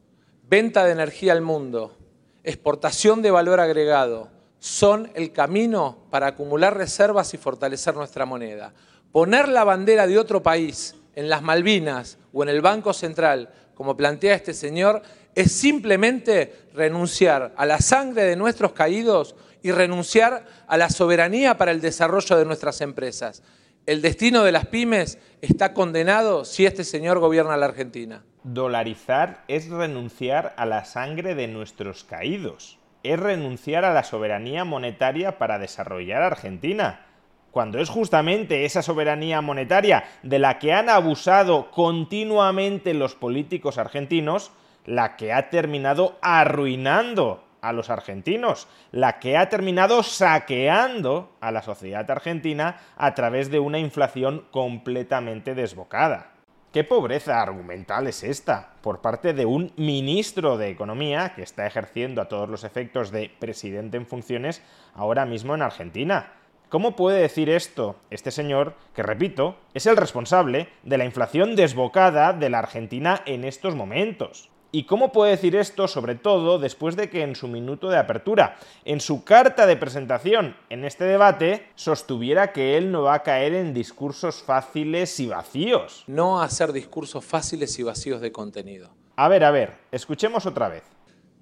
venta 0.49 0.85
de 0.85 0.93
energía 0.93 1.33
al 1.33 1.43
mundo, 1.43 1.97
exportación 2.43 3.23
de 3.23 3.31
valor 3.31 3.61
agregado, 3.61 4.31
son 4.59 5.11
el 5.15 5.33
camino 5.33 5.99
para 6.11 6.29
acumular 6.29 6.77
reservas 6.77 7.33
y 7.35 7.39
fortalecer 7.39 7.95
nuestra 7.95 8.27
moneda. 8.27 8.73
Poner 9.13 9.49
la 9.49 9.65
bandera 9.65 10.07
de 10.07 10.19
otro 10.19 10.43
país 10.43 10.97
en 11.15 11.29
las 11.29 11.43
Malvinas 11.43 12.19
o 12.33 12.43
en 12.43 12.49
el 12.49 12.61
Banco 12.61 12.93
Central, 12.93 13.51
como 13.75 13.97
plantea 13.97 14.35
este 14.35 14.55
señor, 14.55 15.03
es 15.35 15.53
simplemente 15.53 16.53
renunciar 16.75 17.55
a 17.57 17.65
la 17.65 17.81
sangre 17.81 18.25
de 18.25 18.37
nuestros 18.37 18.73
caídos 18.73 19.37
y 19.63 19.73
renunciar 19.73 20.45
a 20.67 20.77
la 20.77 20.91
soberanía 20.91 21.59
para 21.59 21.71
el 21.71 21.81
desarrollo 21.81 22.37
de 22.37 22.45
nuestras 22.45 22.81
empresas. 22.81 23.43
El 23.87 24.03
destino 24.03 24.45
de 24.45 24.53
las 24.53 24.67
pymes 24.67 25.19
está 25.41 25.73
condenado 25.73 26.45
si 26.45 26.67
este 26.67 26.85
señor 26.85 27.21
gobierna 27.21 27.57
la 27.57 27.67
Argentina. 27.67 28.23
Dolarizar 28.45 29.45
es 29.49 29.71
renunciar 29.71 30.55
a 30.59 30.67
la 30.67 30.85
sangre 30.85 31.35
de 31.35 31.49
nuestros 31.49 32.05
caídos. 32.05 32.79
Es 33.03 33.19
renunciar 33.19 33.87
a 33.87 33.95
la 33.95 34.05
soberanía 34.05 34.65
monetaria 34.65 35.39
para 35.39 35.59
desarrollar 35.59 36.23
Argentina. 36.23 37.07
Cuando 37.51 37.79
es 37.79 37.89
justamente 37.89 38.67
esa 38.67 38.83
soberanía 38.83 39.41
monetaria 39.41 40.05
de 40.23 40.39
la 40.39 40.59
que 40.59 40.75
han 40.75 40.91
abusado 40.91 41.71
continuamente 41.71 42.93
los 42.93 43.15
políticos 43.15 43.79
argentinos, 43.79 44.53
la 44.85 45.17
que 45.17 45.33
ha 45.33 45.49
terminado 45.49 46.19
arruinando 46.21 47.48
a 47.61 47.73
los 47.73 47.91
argentinos, 47.91 48.69
la 48.93 49.19
que 49.19 49.37
ha 49.37 49.49
terminado 49.49 50.03
saqueando 50.03 51.33
a 51.41 51.51
la 51.51 51.63
sociedad 51.63 52.11
argentina 52.11 52.79
a 52.97 53.15
través 53.15 53.51
de 53.51 53.61
una 53.61 53.79
inflación 53.79 54.45
completamente 54.51 55.55
desbocada. 55.55 56.33
¿Qué 56.73 56.85
pobreza 56.85 57.41
argumental 57.41 58.07
es 58.09 58.23
esta 58.23 58.75
por 58.83 59.01
parte 59.01 59.33
de 59.33 59.47
un 59.47 59.73
ministro 59.77 60.59
de 60.59 60.69
Economía 60.69 61.33
que 61.35 61.43
está 61.43 61.67
ejerciendo 61.67 62.21
a 62.21 62.29
todos 62.29 62.49
los 62.49 62.63
efectos 62.63 63.11
de 63.11 63.31
presidente 63.39 63.97
en 63.97 64.07
funciones 64.07 64.63
ahora 64.95 65.25
mismo 65.25 65.55
en 65.55 65.63
Argentina? 65.63 66.35
¿Cómo 66.69 66.95
puede 66.95 67.23
decir 67.23 67.49
esto 67.49 67.97
este 68.11 68.31
señor, 68.31 68.75
que 68.95 69.03
repito, 69.03 69.57
es 69.73 69.87
el 69.87 69.97
responsable 69.97 70.69
de 70.83 70.99
la 70.99 71.07
inflación 71.07 71.57
desbocada 71.57 72.35
de 72.35 72.51
la 72.51 72.59
Argentina 72.59 73.23
en 73.25 73.45
estos 73.45 73.75
momentos? 73.75 74.51
¿Y 74.71 74.85
cómo 74.85 75.13
puede 75.13 75.31
decir 75.31 75.57
esto, 75.57 75.89
sobre 75.89 76.15
todo, 76.15 76.59
después 76.59 76.95
de 76.95 77.09
que 77.09 77.23
en 77.23 77.35
su 77.35 77.49
minuto 77.49 77.89
de 77.89 77.97
apertura, 77.97 78.59
en 78.85 79.01
su 79.01 79.25
carta 79.25 79.67
de 79.67 79.79
presentación 79.79 80.57
en 80.69 80.85
este 80.85 81.05
debate, 81.05 81.71
sostuviera 81.75 82.53
que 82.53 82.77
él 82.77 82.93
no 82.93 83.05
va 83.05 83.15
a 83.15 83.23
caer 83.23 83.55
en 83.55 83.73
discursos 83.73 84.43
fáciles 84.43 85.19
y 85.21 85.29
vacíos? 85.29 86.05
No 86.07 86.43
hacer 86.43 86.73
discursos 86.73 87.25
fáciles 87.25 87.79
y 87.79 87.83
vacíos 87.83 88.21
de 88.21 88.31
contenido. 88.31 88.91
A 89.17 89.29
ver, 89.29 89.43
a 89.43 89.51
ver, 89.51 89.79
escuchemos 89.91 90.45
otra 90.45 90.69
vez. 90.69 90.83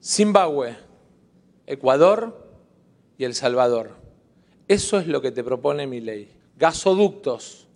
Zimbabue, 0.00 0.76
Ecuador 1.66 2.46
y 3.18 3.24
El 3.24 3.34
Salvador. 3.34 3.96
Eso 4.68 5.00
es 5.00 5.08
lo 5.08 5.20
que 5.20 5.32
te 5.32 5.42
propone 5.42 5.88
mi 5.88 6.00
ley. 6.00 6.32
Gasoductos, 6.56 7.66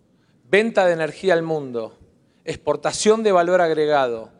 venta 0.45 0.87
de 0.87 0.93
energía 0.93 1.35
al 1.35 1.43
mundo, 1.43 1.99
exportación 2.45 3.25
de 3.25 3.33
valor 3.33 3.61
agregado 3.61 4.40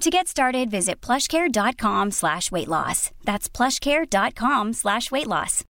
To 0.00 0.10
get 0.10 0.28
started, 0.28 0.70
visit 0.70 1.00
plushcare.com 1.00 2.12
slash 2.12 2.52
weight 2.52 2.68
loss. 2.68 3.10
That's 3.24 3.48
plushcare.com 3.50 4.72
slash 4.74 5.10
weight 5.10 5.26
loss. 5.26 5.64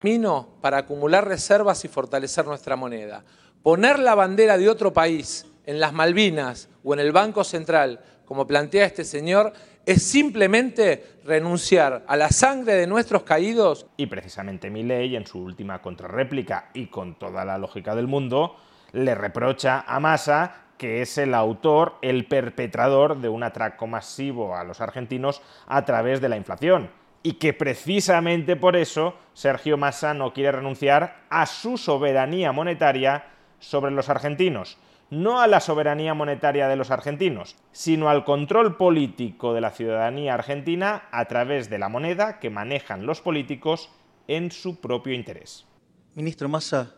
Camino 0.00 0.60
para 0.62 0.78
acumular 0.78 1.26
reservas 1.26 1.84
y 1.84 1.88
fortalecer 1.88 2.46
nuestra 2.46 2.76
moneda. 2.76 3.24
Poner 3.64 3.98
la 3.98 4.14
bandera 4.14 4.56
de 4.56 4.68
otro 4.68 4.92
país 4.92 5.44
en 5.66 5.80
las 5.80 5.92
Malvinas 5.92 6.68
o 6.84 6.94
en 6.94 7.00
el 7.00 7.10
Banco 7.10 7.42
Central, 7.42 7.98
como 8.24 8.46
plantea 8.46 8.86
este 8.86 9.02
señor, 9.02 9.52
es 9.84 10.04
simplemente 10.04 11.18
renunciar 11.24 12.04
a 12.06 12.16
la 12.16 12.30
sangre 12.30 12.74
de 12.74 12.86
nuestros 12.86 13.24
caídos. 13.24 13.86
Y 13.96 14.06
precisamente 14.06 14.70
mi 14.70 14.84
ley, 14.84 15.16
en 15.16 15.26
su 15.26 15.40
última 15.40 15.82
contrarréplica 15.82 16.70
y 16.74 16.86
con 16.86 17.18
toda 17.18 17.44
la 17.44 17.58
lógica 17.58 17.96
del 17.96 18.06
mundo, 18.06 18.54
le 18.92 19.16
reprocha 19.16 19.84
a 19.84 19.98
Massa 19.98 20.67
que 20.78 21.02
es 21.02 21.18
el 21.18 21.34
autor, 21.34 21.96
el 22.00 22.26
perpetrador 22.26 23.20
de 23.20 23.28
un 23.28 23.42
atraco 23.42 23.86
masivo 23.86 24.56
a 24.56 24.64
los 24.64 24.80
argentinos 24.80 25.42
a 25.66 25.84
través 25.84 26.20
de 26.20 26.28
la 26.28 26.36
inflación. 26.36 26.90
Y 27.22 27.34
que 27.34 27.52
precisamente 27.52 28.56
por 28.56 28.76
eso 28.76 29.16
Sergio 29.34 29.76
Massa 29.76 30.14
no 30.14 30.32
quiere 30.32 30.52
renunciar 30.52 31.24
a 31.28 31.46
su 31.46 31.76
soberanía 31.76 32.52
monetaria 32.52 33.26
sobre 33.58 33.90
los 33.90 34.08
argentinos. 34.08 34.78
No 35.10 35.40
a 35.40 35.46
la 35.46 35.60
soberanía 35.60 36.14
monetaria 36.14 36.68
de 36.68 36.76
los 36.76 36.90
argentinos, 36.90 37.56
sino 37.72 38.08
al 38.08 38.24
control 38.24 38.76
político 38.76 39.54
de 39.54 39.60
la 39.60 39.70
ciudadanía 39.70 40.34
argentina 40.34 41.08
a 41.10 41.24
través 41.24 41.68
de 41.70 41.78
la 41.78 41.88
moneda 41.88 42.38
que 42.38 42.50
manejan 42.50 43.04
los 43.04 43.20
políticos 43.20 43.90
en 44.28 44.52
su 44.52 44.80
propio 44.80 45.14
interés. 45.14 45.66
Ministro 46.14 46.48
Massa, 46.48 46.94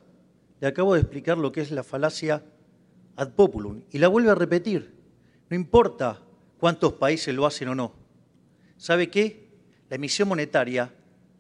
le 0.60 0.68
acabo 0.68 0.94
de 0.94 1.00
explicar 1.00 1.38
lo 1.38 1.52
que 1.52 1.60
es 1.60 1.70
la 1.70 1.84
falacia 1.84 2.42
ad 3.16 3.30
populum. 3.30 3.82
Y 3.90 3.98
la 3.98 4.08
vuelve 4.08 4.30
a 4.30 4.34
repetir. 4.34 4.94
No 5.48 5.56
importa 5.56 6.20
cuántos 6.58 6.92
países 6.94 7.34
lo 7.34 7.46
hacen 7.46 7.68
o 7.68 7.74
no. 7.74 7.92
¿Sabe 8.76 9.10
qué? 9.10 9.48
La 9.88 9.96
emisión 9.96 10.28
monetaria 10.28 10.92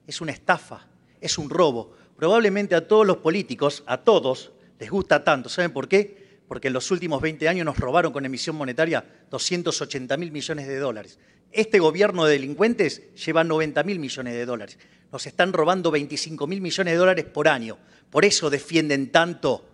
es 0.06 0.20
una 0.20 0.32
estafa, 0.32 0.86
es 1.20 1.38
un 1.38 1.48
robo. 1.48 1.94
Probablemente 2.16 2.74
a 2.74 2.86
todos 2.86 3.06
los 3.06 3.18
políticos, 3.18 3.84
a 3.86 3.98
todos, 3.98 4.52
les 4.78 4.90
gusta 4.90 5.22
tanto. 5.24 5.48
¿Saben 5.48 5.72
por 5.72 5.88
qué? 5.88 6.40
Porque 6.48 6.68
en 6.68 6.74
los 6.74 6.90
últimos 6.90 7.22
20 7.22 7.48
años 7.48 7.64
nos 7.64 7.78
robaron 7.78 8.12
con 8.12 8.26
emisión 8.26 8.56
monetaria 8.56 9.04
280 9.30 10.16
mil 10.16 10.32
millones 10.32 10.66
de 10.66 10.78
dólares. 10.78 11.18
Este 11.52 11.78
gobierno 11.78 12.24
de 12.24 12.32
delincuentes 12.32 13.14
lleva 13.14 13.44
90 13.44 13.82
mil 13.84 13.98
millones 13.98 14.34
de 14.34 14.46
dólares. 14.46 14.78
Nos 15.12 15.26
están 15.26 15.52
robando 15.52 15.90
25 15.90 16.46
mil 16.46 16.60
millones 16.60 16.92
de 16.92 16.98
dólares 16.98 17.24
por 17.24 17.48
año. 17.48 17.78
Por 18.10 18.24
eso 18.24 18.50
defienden 18.50 19.12
tanto 19.12 19.69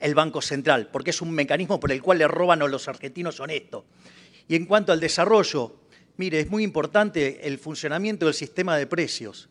el 0.00 0.14
Banco 0.14 0.40
Central, 0.40 0.88
porque 0.90 1.10
es 1.10 1.20
un 1.20 1.30
mecanismo 1.30 1.78
por 1.78 1.92
el 1.92 2.02
cual 2.02 2.18
le 2.18 2.26
roban 2.26 2.62
a 2.62 2.66
los 2.66 2.88
argentinos 2.88 3.38
honestos. 3.38 3.84
Y 4.48 4.56
en 4.56 4.66
cuanto 4.66 4.92
al 4.92 5.00
desarrollo, 5.00 5.76
mire, 6.16 6.40
es 6.40 6.50
muy 6.50 6.64
importante 6.64 7.46
el 7.46 7.58
funcionamiento 7.58 8.24
del 8.24 8.34
sistema 8.34 8.76
de 8.76 8.86
precios. 8.86 9.50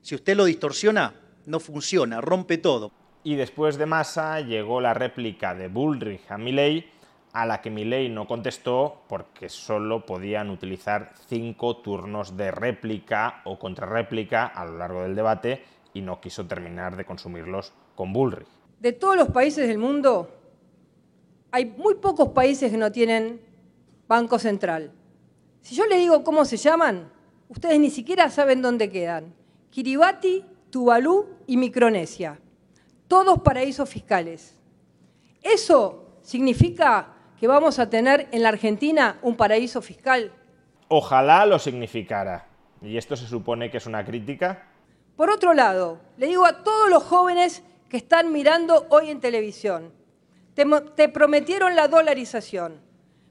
Si 0.00 0.14
usted 0.14 0.36
lo 0.36 0.44
distorsiona, 0.44 1.14
no 1.46 1.60
funciona, 1.60 2.20
rompe 2.20 2.58
todo. 2.58 2.92
Y 3.24 3.34
después 3.34 3.76
de 3.76 3.86
Massa 3.86 4.40
llegó 4.40 4.80
la 4.80 4.94
réplica 4.94 5.54
de 5.54 5.68
Bullrich 5.68 6.30
a 6.30 6.38
Milley, 6.38 6.88
a 7.32 7.44
la 7.44 7.60
que 7.60 7.68
Milley 7.68 8.08
no 8.08 8.26
contestó 8.26 9.02
porque 9.08 9.48
solo 9.48 10.06
podían 10.06 10.48
utilizar 10.48 11.12
cinco 11.28 11.78
turnos 11.78 12.36
de 12.36 12.52
réplica 12.52 13.42
o 13.44 13.58
contrarréplica 13.58 14.46
a 14.46 14.64
lo 14.64 14.78
largo 14.78 15.02
del 15.02 15.14
debate 15.14 15.62
y 15.92 16.00
no 16.00 16.20
quiso 16.20 16.46
terminar 16.46 16.96
de 16.96 17.04
consumirlos 17.04 17.72
con 17.94 18.12
Bullrich 18.12 18.57
de 18.80 18.92
todos 18.92 19.16
los 19.16 19.28
países 19.28 19.66
del 19.66 19.78
mundo, 19.78 20.30
hay 21.50 21.66
muy 21.66 21.94
pocos 21.94 22.30
países 22.30 22.70
que 22.70 22.76
no 22.76 22.92
tienen 22.92 23.40
Banco 24.06 24.38
Central. 24.38 24.92
Si 25.60 25.74
yo 25.74 25.86
le 25.86 25.96
digo 25.96 26.24
cómo 26.24 26.44
se 26.44 26.56
llaman, 26.56 27.10
ustedes 27.48 27.78
ni 27.80 27.90
siquiera 27.90 28.30
saben 28.30 28.62
dónde 28.62 28.90
quedan. 28.90 29.34
Kiribati, 29.70 30.44
Tuvalu 30.70 31.26
y 31.46 31.56
Micronesia. 31.56 32.38
Todos 33.06 33.40
paraísos 33.40 33.88
fiscales. 33.88 34.54
¿Eso 35.42 36.18
significa 36.22 37.14
que 37.38 37.46
vamos 37.46 37.78
a 37.78 37.88
tener 37.88 38.28
en 38.32 38.42
la 38.42 38.50
Argentina 38.50 39.18
un 39.22 39.36
paraíso 39.36 39.80
fiscal? 39.80 40.32
Ojalá 40.88 41.46
lo 41.46 41.58
significara. 41.58 42.46
¿Y 42.82 42.96
esto 42.96 43.16
se 43.16 43.26
supone 43.26 43.70
que 43.70 43.78
es 43.78 43.86
una 43.86 44.04
crítica? 44.04 44.68
Por 45.16 45.30
otro 45.30 45.52
lado, 45.52 45.98
le 46.16 46.26
digo 46.26 46.46
a 46.46 46.62
todos 46.62 46.88
los 46.88 47.02
jóvenes 47.02 47.62
que 47.88 47.96
están 47.96 48.32
mirando 48.32 48.86
hoy 48.90 49.10
en 49.10 49.20
televisión, 49.20 49.92
te, 50.54 51.08
prometieron 51.08 51.76
la 51.76 51.88
dolarización, 51.88 52.80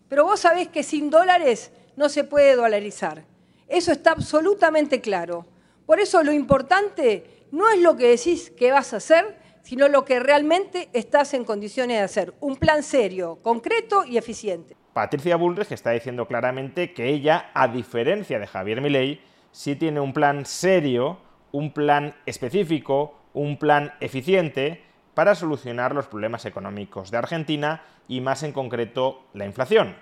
pero 0.08 0.24
vos 0.24 0.40
sabés 0.40 0.70
que 0.70 0.84
sin 0.84 1.10
dólares 1.10 1.72
no 1.96 2.10
se 2.10 2.24
puede 2.24 2.56
dolarizar. 2.56 3.26
Eso 3.68 3.92
está 3.92 4.12
absolutamente 4.12 5.02
claro. 5.02 5.46
Por 5.86 6.00
eso 6.00 6.24
lo 6.24 6.32
importante 6.32 7.46
no 7.52 7.70
es 7.70 7.80
lo 7.82 7.98
que 7.98 8.10
decís 8.10 8.50
que 8.52 8.72
vas 8.72 8.94
a 8.94 8.98
hacer, 8.98 9.38
sino 9.62 9.90
lo 9.90 10.06
que 10.06 10.20
realmente 10.20 10.90
estás 10.94 11.34
en 11.34 11.44
condiciones 11.44 11.98
de 11.98 12.04
hacer. 12.04 12.34
Un 12.40 12.56
plan 12.56 12.84
serio, 12.84 13.40
concreto 13.42 14.06
y 14.06 14.18
eficiente. 14.18 14.78
Patricia 14.94 15.36
Bullrich 15.36 15.72
está 15.72 15.92
diciendo 15.92 16.26
claramente 16.26 16.94
que 16.94 17.10
ella, 17.10 17.52
a 17.54 17.68
diferencia 17.68 18.40
de 18.40 18.48
Javier 18.48 18.80
Milei, 18.80 19.22
sí 19.52 19.76
tiene 19.76 20.00
un 20.00 20.14
plan 20.14 20.46
serio, 20.46 21.20
un 21.52 21.74
plan 21.74 22.16
específico, 22.26 23.14
un 23.38 23.58
plan 23.58 23.94
eficiente 24.00 24.84
para 25.14 25.36
solucionar 25.36 25.94
los 25.94 26.08
problemas 26.08 26.46
económicos 26.46 27.12
de 27.12 27.18
Argentina 27.18 27.84
y 28.08 28.22
más 28.22 28.44
en 28.44 28.52
concreto 28.52 29.24
la 29.34 29.46
inflación. 29.46 29.96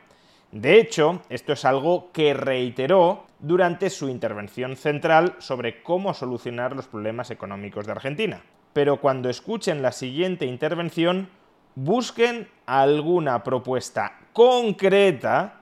De 0.51 0.79
hecho, 0.79 1.21
esto 1.29 1.53
es 1.53 1.65
algo 1.65 2.11
que 2.13 2.33
reiteró 2.33 3.25
durante 3.39 3.89
su 3.89 4.07
intervención 4.07 4.77
central 4.77 5.35
sobre 5.39 5.83
cómo 5.83 6.13
solucionar 6.13 6.75
los 6.75 6.87
problemas 6.87 7.29
económicos 7.29 7.85
de 7.85 7.91
Argentina. 7.91 8.41
Pero 8.71 9.01
cuando 9.01 9.29
escuchen 9.29 9.81
la 9.81 9.91
siguiente 9.91 10.45
intervención, 10.45 11.29
busquen 11.75 12.47
alguna 12.65 13.43
propuesta 13.43 14.19
concreta, 14.31 15.61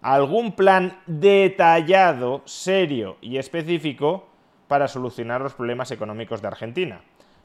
algún 0.00 0.52
plan 0.52 1.00
detallado, 1.06 2.42
serio 2.46 3.16
y 3.20 3.36
específico 3.36 4.28
para 4.66 4.88
solucionar 4.88 5.40
los 5.40 5.54
problemas 5.54 5.90
económicos 5.90 6.42
de 6.42 6.48
Argentina 6.48 7.02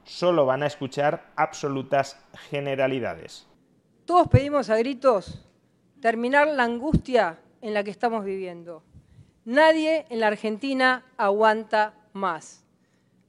solo 0.07 0.45
van 0.45 0.63
a 0.63 0.67
escuchar 0.67 1.31
absolutas 1.35 2.17
generalidades. 2.49 3.47
Todos 4.05 4.27
pedimos 4.29 4.69
a 4.69 4.77
gritos 4.77 5.45
terminar 6.01 6.47
la 6.47 6.63
angustia 6.63 7.39
en 7.61 7.73
la 7.73 7.83
que 7.83 7.91
estamos 7.91 8.23
viviendo. 8.23 8.83
Nadie 9.45 10.05
en 10.09 10.19
la 10.19 10.27
Argentina 10.27 11.05
aguanta 11.17 11.93
más. 12.13 12.63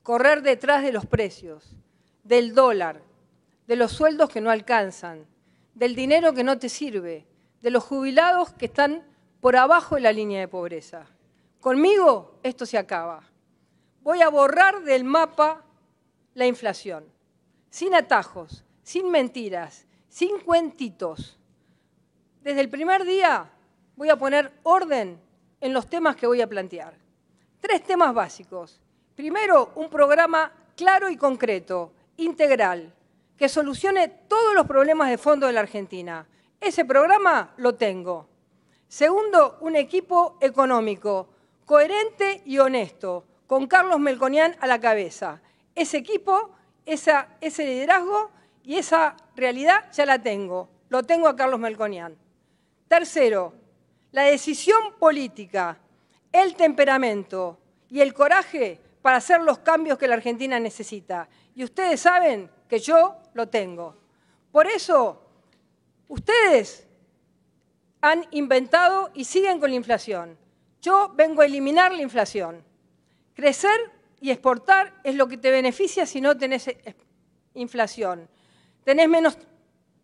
Correr 0.02 0.42
detrás 0.42 0.82
de 0.82 0.92
los 0.92 1.04
precios, 1.06 1.76
del 2.22 2.54
dólar, 2.54 3.02
de 3.66 3.76
los 3.76 3.92
sueldos 3.92 4.30
que 4.30 4.40
no 4.40 4.50
alcanzan, 4.50 5.26
del 5.74 5.94
dinero 5.94 6.32
que 6.32 6.44
no 6.44 6.58
te 6.58 6.68
sirve, 6.68 7.26
de 7.60 7.70
los 7.70 7.84
jubilados 7.84 8.52
que 8.52 8.66
están 8.66 9.04
por 9.40 9.56
abajo 9.56 9.96
de 9.96 10.02
la 10.02 10.12
línea 10.12 10.40
de 10.40 10.48
pobreza. 10.48 11.06
Conmigo 11.60 12.38
esto 12.42 12.66
se 12.66 12.78
acaba. 12.78 13.22
Voy 14.02 14.22
a 14.22 14.28
borrar 14.28 14.82
del 14.84 15.04
mapa 15.04 15.64
la 16.38 16.46
inflación, 16.46 17.04
sin 17.68 17.96
atajos, 17.96 18.64
sin 18.84 19.10
mentiras, 19.10 19.86
sin 20.08 20.38
cuentitos. 20.38 21.36
Desde 22.42 22.60
el 22.60 22.70
primer 22.70 23.04
día 23.04 23.50
voy 23.96 24.08
a 24.08 24.16
poner 24.16 24.52
orden 24.62 25.20
en 25.60 25.72
los 25.72 25.90
temas 25.90 26.14
que 26.14 26.28
voy 26.28 26.40
a 26.40 26.46
plantear. 26.46 26.94
Tres 27.60 27.82
temas 27.82 28.14
básicos. 28.14 28.80
Primero, 29.16 29.72
un 29.74 29.90
programa 29.90 30.52
claro 30.76 31.10
y 31.10 31.16
concreto, 31.16 31.92
integral, 32.18 32.94
que 33.36 33.48
solucione 33.48 34.06
todos 34.06 34.54
los 34.54 34.64
problemas 34.64 35.10
de 35.10 35.18
fondo 35.18 35.48
de 35.48 35.54
la 35.54 35.60
Argentina. 35.60 36.24
Ese 36.60 36.84
programa 36.84 37.52
lo 37.56 37.74
tengo. 37.74 38.28
Segundo, 38.86 39.58
un 39.60 39.74
equipo 39.74 40.38
económico 40.40 41.30
coherente 41.64 42.42
y 42.44 42.58
honesto, 42.58 43.24
con 43.48 43.66
Carlos 43.66 43.98
Melconian 43.98 44.54
a 44.60 44.68
la 44.68 44.78
cabeza, 44.78 45.42
ese 45.78 45.98
equipo, 45.98 46.50
ese 46.84 47.64
liderazgo 47.64 48.30
y 48.62 48.76
esa 48.76 49.16
realidad 49.36 49.90
ya 49.92 50.04
la 50.04 50.20
tengo. 50.20 50.68
Lo 50.88 51.02
tengo 51.02 51.28
a 51.28 51.36
Carlos 51.36 51.60
Melconian. 51.60 52.16
Tercero, 52.88 53.54
la 54.12 54.22
decisión 54.22 54.94
política, 54.98 55.78
el 56.32 56.54
temperamento 56.56 57.58
y 57.88 58.00
el 58.00 58.12
coraje 58.14 58.80
para 59.02 59.18
hacer 59.18 59.40
los 59.42 59.58
cambios 59.58 59.98
que 59.98 60.08
la 60.08 60.14
Argentina 60.14 60.58
necesita. 60.58 61.28
Y 61.54 61.64
ustedes 61.64 62.00
saben 62.00 62.50
que 62.68 62.78
yo 62.78 63.16
lo 63.34 63.48
tengo. 63.48 63.96
Por 64.50 64.66
eso, 64.66 65.22
ustedes 66.08 66.86
han 68.00 68.26
inventado 68.30 69.10
y 69.14 69.24
siguen 69.24 69.60
con 69.60 69.70
la 69.70 69.76
inflación. 69.76 70.38
Yo 70.80 71.12
vengo 71.14 71.42
a 71.42 71.46
eliminar 71.46 71.92
la 71.92 72.02
inflación. 72.02 72.64
Crecer 73.34 73.97
y 74.20 74.30
exportar 74.30 74.94
es 75.04 75.14
lo 75.14 75.28
que 75.28 75.36
te 75.36 75.50
beneficia 75.50 76.06
si 76.06 76.20
no 76.20 76.36
tenés 76.36 76.68
eh, 76.68 76.96
inflación. 77.54 78.28
Tenés 78.84 79.08
menos 79.08 79.38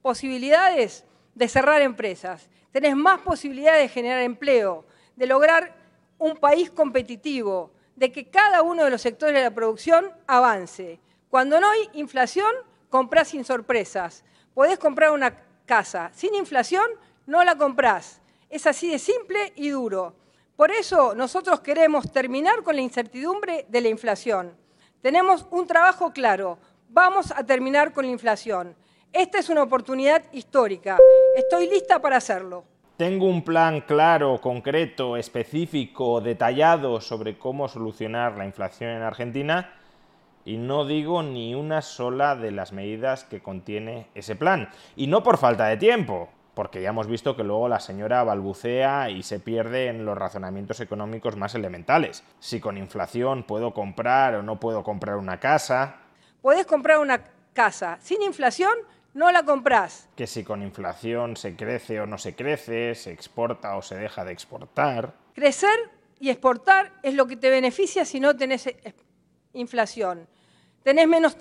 posibilidades 0.03 1.05
de 1.35 1.49
cerrar 1.49 1.83
empresas, 1.83 2.49
tenés 2.71 2.97
más 2.97 3.21
posibilidades 3.21 3.83
de 3.83 3.89
generar 3.89 4.23
empleo, 4.23 4.85
de 5.17 5.27
lograr 5.27 5.75
un 6.19 6.37
país 6.37 6.71
competitivo, 6.71 7.73
de 7.97 8.11
que 8.13 8.29
cada 8.29 8.63
uno 8.63 8.85
de 8.85 8.91
los 8.91 9.03
sectores 9.03 9.35
de 9.35 9.43
la 9.43 9.55
producción 9.55 10.11
avance. 10.27 11.01
Cuando 11.29 11.61
no 11.61 11.71
hay 11.71 11.89
inflación, 11.95 12.53
comprás 12.91 13.29
sin 13.29 13.45
sorpresas. 13.45 14.25
Podés 14.53 14.79
comprar 14.79 15.11
una 15.11 15.37
casa. 15.67 16.11
Sin 16.15 16.35
inflación, 16.35 16.87
no 17.27 17.43
la 17.45 17.57
comprás. 17.57 18.21
Es 18.51 18.67
así 18.67 18.91
de 18.91 18.99
simple 18.99 19.53
y 19.57 19.71
duro. 19.71 20.15
Por 20.57 20.71
eso 20.71 21.17
nosotros 21.17 21.61
queremos 21.61 22.13
terminar 22.13 22.63
con 22.63 22.77
la 22.77 22.83
incertidumbre 22.83 23.67
de 23.69 23.81
la 23.81 23.89
inflación. 23.89 24.57
Tenemos 25.03 25.45
un 25.51 25.67
trabajo 25.67 26.13
claro. 26.13 26.59
Vamos 26.91 27.33
a 27.33 27.45
terminar 27.45 27.93
con 27.93 28.07
la 28.07 28.13
inflación. 28.13 28.77
Esta 29.13 29.41
es 29.41 29.49
una 29.49 29.65
oportunidad 29.65 30.23
histórica. 30.33 30.97
Estoy 31.37 31.69
lista 31.69 32.01
para 32.01 32.19
hacerlo. 32.19 32.65
Tengo 32.97 33.27
un 33.27 33.43
plan 33.43 33.81
claro, 33.81 34.41
concreto, 34.41 35.17
específico, 35.17 36.21
detallado 36.21 37.01
sobre 37.01 37.37
cómo 37.37 37.67
solucionar 37.67 38.39
la 38.39 38.45
inflación 38.45 38.91
en 38.91 39.03
Argentina 39.03 39.73
y 40.45 40.57
no 40.57 40.85
digo 40.85 41.25
ni 41.25 41.57
una 41.57 41.83
sola 41.83 42.37
de 42.37 42.53
las 42.53 42.73
medidas 42.73 43.25
que 43.25 43.43
contiene 43.43 44.07
ese 44.15 44.37
plan. 44.37 44.69
Y 44.95 45.09
no 45.09 45.25
por 45.25 45.39
falta 45.39 45.67
de 45.67 45.79
tiempo, 45.79 46.29
porque 46.55 46.81
ya 46.81 46.91
hemos 46.91 47.07
visto 47.07 47.37
que 47.37 47.45
luego 47.45 47.69
la 47.69 47.81
señora 47.81 48.23
balbucea 48.23 49.11
y 49.11 49.23
se 49.23 49.41
pierde 49.41 49.89
en 49.89 50.05
los 50.05 50.17
razonamientos 50.17 50.81
económicos 50.81 51.37
más 51.37 51.55
elementales. 51.55 52.23
Si 52.41 52.61
con 52.61 52.79
inflación 52.79 53.43
puedo 53.43 53.75
comprar 53.75 54.37
o 54.37 54.43
no 54.43 54.61
puedo 54.61 54.83
comprar 54.83 55.17
una 55.17 55.41
casa. 55.41 55.97
Puedes 56.43 56.67
comprar 56.67 56.99
una 56.99 57.25
casa. 57.53 57.99
Sin 58.01 58.23
inflación 58.23 58.73
no 59.15 59.31
la 59.33 59.45
compras. 59.45 60.09
Que 60.17 60.27
si 60.27 60.45
con 60.45 60.63
inflación 60.63 61.37
se 61.37 61.57
crece 61.57 62.01
o 62.01 62.07
no 62.07 62.19
se 62.19 62.35
crece, 62.35 62.95
se 62.95 63.13
exporta 63.13 63.77
o 63.77 63.83
se 63.83 63.97
deja 63.97 64.25
de 64.25 64.33
exportar. 64.33 65.15
Crecer 65.35 65.91
y 66.21 66.31
exportar 66.31 66.93
es 67.03 67.15
lo 67.15 67.27
que 67.27 67.37
te 67.37 67.51
beneficia 67.51 68.05
si 68.05 68.21
no 68.21 68.37
tenés 68.37 68.67
eh, 68.67 68.95
inflación. 69.53 70.27
Tenés 70.83 71.09
menos 71.09 71.37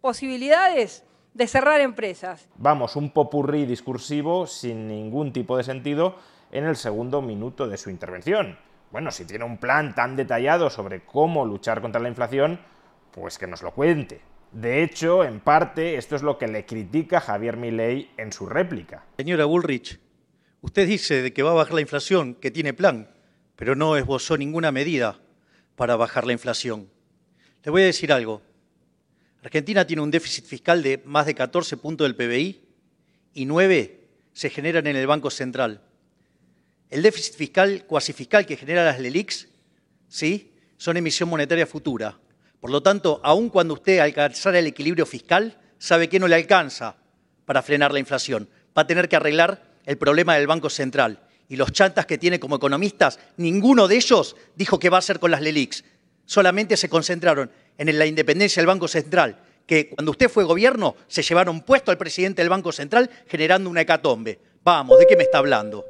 posibilidades 0.00 1.04
de 1.34 1.46
cerrar 1.46 1.80
empresas. 1.80 2.48
Vamos, 2.56 2.96
un 2.96 3.10
popurrí 3.10 3.66
discursivo 3.66 4.46
sin 4.46 4.88
ningún 4.88 5.32
tipo 5.32 5.56
de 5.56 5.64
sentido 5.64 6.16
en 6.50 6.64
el 6.64 6.76
segundo 6.76 7.22
minuto 7.22 7.68
de 7.68 7.76
su 7.76 7.90
intervención. 7.90 8.58
Bueno, 8.90 9.10
si 9.12 9.24
tiene 9.24 9.44
un 9.44 9.58
plan 9.58 9.94
tan 9.94 10.16
detallado 10.16 10.68
sobre 10.68 11.04
cómo 11.04 11.44
luchar 11.44 11.80
contra 11.80 12.00
la 12.00 12.08
inflación, 12.08 12.60
pues 13.12 13.38
que 13.38 13.46
nos 13.46 13.62
lo 13.62 13.72
cuente. 13.72 14.20
De 14.50 14.82
hecho, 14.82 15.22
en 15.22 15.38
parte, 15.38 15.94
esto 15.96 16.16
es 16.16 16.22
lo 16.22 16.36
que 16.36 16.48
le 16.48 16.66
critica 16.66 17.20
Javier 17.20 17.56
Milei 17.56 18.10
en 18.16 18.32
su 18.32 18.46
réplica. 18.46 19.04
Señora 19.16 19.44
Bullrich, 19.44 20.00
usted 20.60 20.88
dice 20.88 21.22
de 21.22 21.32
que 21.32 21.44
va 21.44 21.52
a 21.52 21.54
bajar 21.54 21.74
la 21.74 21.82
inflación, 21.82 22.34
que 22.34 22.50
tiene 22.50 22.74
plan, 22.74 23.14
pero 23.54 23.76
no 23.76 23.96
esbozó 23.96 24.36
ninguna 24.36 24.72
medida 24.72 25.20
para 25.76 25.94
bajar 25.94 26.26
la 26.26 26.32
inflación. 26.32 26.90
Le 27.62 27.70
voy 27.70 27.82
a 27.82 27.86
decir 27.86 28.12
algo. 28.12 28.42
Argentina 29.42 29.86
tiene 29.86 30.02
un 30.02 30.10
déficit 30.10 30.44
fiscal 30.44 30.82
de 30.82 31.02
más 31.04 31.26
de 31.26 31.34
14 31.34 31.76
puntos 31.78 32.06
del 32.06 32.16
PBI 32.16 32.60
y 33.34 33.46
9 33.46 34.08
se 34.32 34.50
generan 34.50 34.86
en 34.86 34.96
el 34.96 35.06
Banco 35.06 35.30
Central. 35.30 35.82
El 36.90 37.02
déficit 37.02 37.34
fiscal, 37.34 37.84
cuasi 37.86 38.12
fiscal 38.12 38.44
que 38.44 38.56
genera 38.56 38.84
las 38.84 38.98
LELIX, 38.98 39.48
¿sí? 40.08 40.52
son 40.76 40.96
emisión 40.96 41.28
monetaria 41.28 41.66
futura. 41.66 42.18
Por 42.60 42.70
lo 42.70 42.82
tanto, 42.82 43.20
aun 43.22 43.48
cuando 43.48 43.74
usted 43.74 44.00
alcanzara 44.00 44.58
el 44.58 44.66
equilibrio 44.66 45.06
fiscal, 45.06 45.58
sabe 45.78 46.08
que 46.08 46.18
no 46.18 46.28
le 46.28 46.34
alcanza 46.34 46.96
para 47.46 47.62
frenar 47.62 47.92
la 47.92 47.98
inflación. 47.98 48.48
va 48.76 48.82
a 48.82 48.86
tener 48.86 49.08
que 49.08 49.16
arreglar 49.16 49.62
el 49.86 49.98
problema 49.98 50.34
del 50.34 50.46
Banco 50.46 50.68
Central. 50.68 51.20
Y 51.48 51.56
los 51.56 51.72
chantas 51.72 52.06
que 52.06 52.18
tiene 52.18 52.38
como 52.38 52.56
economistas, 52.56 53.18
ninguno 53.36 53.88
de 53.88 53.96
ellos 53.96 54.36
dijo 54.54 54.78
qué 54.78 54.90
va 54.90 54.98
a 54.98 55.00
hacer 55.00 55.18
con 55.18 55.30
las 55.30 55.40
LELIX. 55.40 55.84
Solamente 56.26 56.76
se 56.76 56.88
concentraron 56.88 57.50
en 57.88 57.98
la 57.98 58.06
independencia 58.06 58.60
del 58.60 58.66
Banco 58.66 58.88
Central, 58.88 59.38
que 59.66 59.88
cuando 59.88 60.10
usted 60.10 60.28
fue 60.28 60.44
gobierno 60.44 60.96
se 61.06 61.22
llevaron 61.22 61.62
puesto 61.62 61.90
al 61.90 61.98
presidente 61.98 62.42
del 62.42 62.50
Banco 62.50 62.72
Central 62.72 63.08
generando 63.26 63.70
una 63.70 63.80
hecatombe. 63.80 64.38
Vamos, 64.62 64.98
¿de 64.98 65.06
qué 65.06 65.16
me 65.16 65.22
está 65.22 65.38
hablando? 65.38 65.86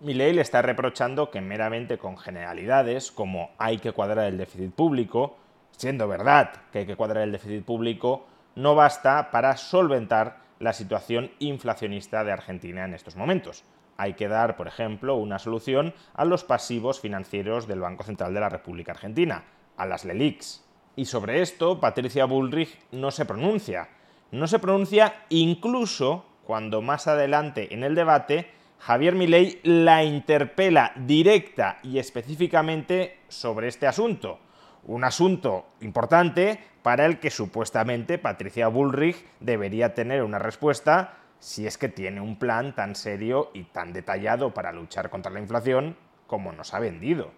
Milei 0.00 0.32
le 0.32 0.40
está 0.40 0.62
reprochando 0.62 1.30
que 1.30 1.42
meramente 1.42 1.98
con 1.98 2.16
generalidades 2.16 3.12
como 3.12 3.50
hay 3.58 3.76
que 3.76 3.92
cuadrar 3.92 4.28
el 4.28 4.38
déficit 4.38 4.72
público, 4.72 5.36
siendo 5.76 6.08
verdad 6.08 6.52
que 6.72 6.80
hay 6.80 6.86
que 6.86 6.96
cuadrar 6.96 7.24
el 7.24 7.32
déficit 7.32 7.64
público, 7.64 8.26
no 8.54 8.74
basta 8.74 9.30
para 9.30 9.58
solventar 9.58 10.38
la 10.58 10.72
situación 10.72 11.30
inflacionista 11.38 12.24
de 12.24 12.32
Argentina 12.32 12.84
en 12.84 12.94
estos 12.94 13.16
momentos. 13.16 13.64
Hay 13.98 14.14
que 14.14 14.28
dar, 14.28 14.56
por 14.56 14.68
ejemplo, 14.68 15.16
una 15.16 15.38
solución 15.38 15.92
a 16.14 16.24
los 16.24 16.44
pasivos 16.44 17.00
financieros 17.00 17.66
del 17.66 17.80
Banco 17.80 18.04
Central 18.04 18.32
de 18.32 18.40
la 18.40 18.48
República 18.48 18.92
Argentina, 18.92 19.44
a 19.76 19.84
las 19.84 20.06
LELIX. 20.06 20.69
Y 21.00 21.06
sobre 21.06 21.40
esto, 21.40 21.80
Patricia 21.80 22.26
Bullrich 22.26 22.78
no 22.92 23.10
se 23.10 23.24
pronuncia. 23.24 23.88
No 24.32 24.46
se 24.46 24.58
pronuncia 24.58 25.24
incluso 25.30 26.26
cuando 26.44 26.82
más 26.82 27.06
adelante 27.06 27.72
en 27.72 27.84
el 27.84 27.94
debate 27.94 28.50
Javier 28.78 29.14
Milei 29.14 29.60
la 29.62 30.04
interpela 30.04 30.92
directa 30.96 31.78
y 31.82 31.98
específicamente 31.98 33.20
sobre 33.28 33.68
este 33.68 33.86
asunto. 33.86 34.40
Un 34.84 35.04
asunto 35.04 35.68
importante 35.80 36.60
para 36.82 37.06
el 37.06 37.18
que 37.18 37.30
supuestamente 37.30 38.18
Patricia 38.18 38.68
Bullrich 38.68 39.24
debería 39.40 39.94
tener 39.94 40.22
una 40.22 40.38
respuesta 40.38 41.16
si 41.38 41.66
es 41.66 41.78
que 41.78 41.88
tiene 41.88 42.20
un 42.20 42.38
plan 42.38 42.74
tan 42.74 42.94
serio 42.94 43.52
y 43.54 43.62
tan 43.64 43.94
detallado 43.94 44.52
para 44.52 44.70
luchar 44.70 45.08
contra 45.08 45.32
la 45.32 45.40
inflación 45.40 45.96
como 46.26 46.52
nos 46.52 46.74
ha 46.74 46.78
vendido. 46.78 47.30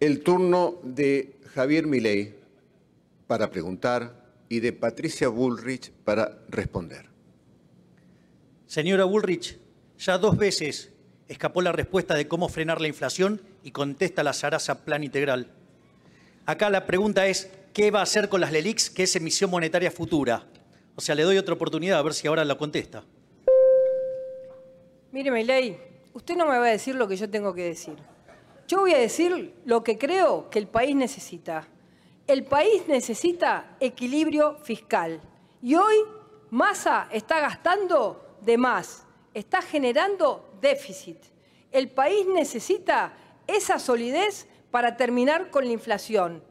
El 0.00 0.22
turno 0.24 0.76
de 0.82 1.36
Javier 1.54 1.86
Milei 1.86 2.41
para 3.32 3.48
preguntar 3.48 4.12
y 4.50 4.60
de 4.60 4.74
Patricia 4.74 5.28
Bullrich 5.28 5.90
para 6.04 6.44
responder. 6.50 7.06
Señora 8.66 9.04
Bullrich, 9.04 9.56
ya 9.96 10.18
dos 10.18 10.36
veces 10.36 10.92
escapó 11.28 11.62
la 11.62 11.72
respuesta 11.72 12.14
de 12.14 12.28
cómo 12.28 12.50
frenar 12.50 12.82
la 12.82 12.88
inflación 12.88 13.40
y 13.64 13.70
contesta 13.70 14.22
la 14.22 14.34
zaraza 14.34 14.84
plan 14.84 15.02
integral. 15.02 15.50
Acá 16.44 16.68
la 16.68 16.84
pregunta 16.84 17.26
es, 17.26 17.48
¿qué 17.72 17.90
va 17.90 18.00
a 18.00 18.02
hacer 18.02 18.28
con 18.28 18.42
las 18.42 18.52
LELIX, 18.52 18.90
que 18.90 19.04
es 19.04 19.16
emisión 19.16 19.50
monetaria 19.50 19.90
futura? 19.90 20.44
O 20.94 21.00
sea, 21.00 21.14
le 21.14 21.22
doy 21.22 21.38
otra 21.38 21.54
oportunidad 21.54 21.98
a 21.98 22.02
ver 22.02 22.12
si 22.12 22.28
ahora 22.28 22.44
la 22.44 22.58
contesta. 22.58 23.02
Mire, 25.10 25.30
Milei, 25.30 25.78
usted 26.12 26.36
no 26.36 26.44
me 26.44 26.58
va 26.58 26.66
a 26.66 26.70
decir 26.72 26.96
lo 26.96 27.08
que 27.08 27.16
yo 27.16 27.30
tengo 27.30 27.54
que 27.54 27.64
decir. 27.64 27.96
Yo 28.68 28.80
voy 28.80 28.92
a 28.92 28.98
decir 28.98 29.54
lo 29.64 29.82
que 29.82 29.96
creo 29.96 30.50
que 30.50 30.58
el 30.58 30.66
país 30.66 30.94
necesita. 30.94 31.71
El 32.32 32.44
país 32.44 32.88
necesita 32.88 33.76
equilibrio 33.78 34.56
fiscal. 34.56 35.20
Y 35.60 35.74
hoy 35.74 35.96
Massa 36.48 37.06
está 37.10 37.40
gastando 37.40 38.38
de 38.40 38.56
más, 38.56 39.06
está 39.34 39.60
generando 39.60 40.56
déficit. 40.58 41.18
El 41.70 41.90
país 41.90 42.26
necesita 42.26 43.12
esa 43.46 43.78
solidez 43.78 44.46
para 44.70 44.96
terminar 44.96 45.50
con 45.50 45.66
la 45.66 45.72
inflación. 45.72 46.42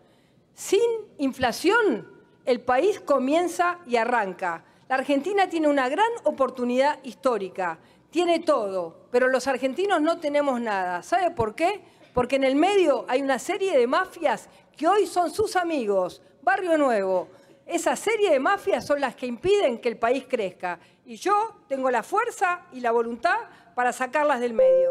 Sin 0.53 0.87
inflación, 1.17 2.07
el 2.45 2.61
país 2.61 2.99
comienza 2.99 3.79
y 3.87 3.95
arranca. 3.95 4.63
La 4.87 4.97
Argentina 4.97 5.49
tiene 5.49 5.67
una 5.67 5.89
gran 5.89 6.11
oportunidad 6.25 6.99
histórica, 7.01 7.79
tiene 8.11 8.39
todo, 8.39 9.07
pero 9.09 9.29
los 9.29 9.47
argentinos 9.47 9.99
no 9.99 10.19
tenemos 10.19 10.61
nada. 10.61 11.01
¿Sabe 11.01 11.31
por 11.31 11.55
qué? 11.55 11.81
Porque 12.13 12.35
en 12.35 12.43
el 12.43 12.55
medio 12.55 13.05
hay 13.07 13.23
una 13.23 13.39
serie 13.39 13.75
de 13.75 13.87
mafias 13.87 14.47
que 14.75 14.87
hoy 14.87 15.05
son 15.05 15.31
sus 15.31 15.55
amigos. 15.55 16.21
Barrio 16.41 16.77
Nuevo. 16.77 17.29
Esa 17.65 17.95
serie 17.95 18.31
de 18.31 18.39
mafias 18.39 18.85
son 18.85 18.99
las 18.99 19.15
que 19.15 19.25
impiden 19.25 19.79
que 19.79 19.89
el 19.89 19.97
país 19.97 20.25
crezca. 20.27 20.79
Y 21.05 21.15
yo 21.15 21.61
tengo 21.67 21.89
la 21.89 22.03
fuerza 22.03 22.61
y 22.73 22.81
la 22.81 22.91
voluntad 22.91 23.37
para 23.75 23.93
sacarlas 23.93 24.39
del 24.39 24.53
medio. 24.53 24.89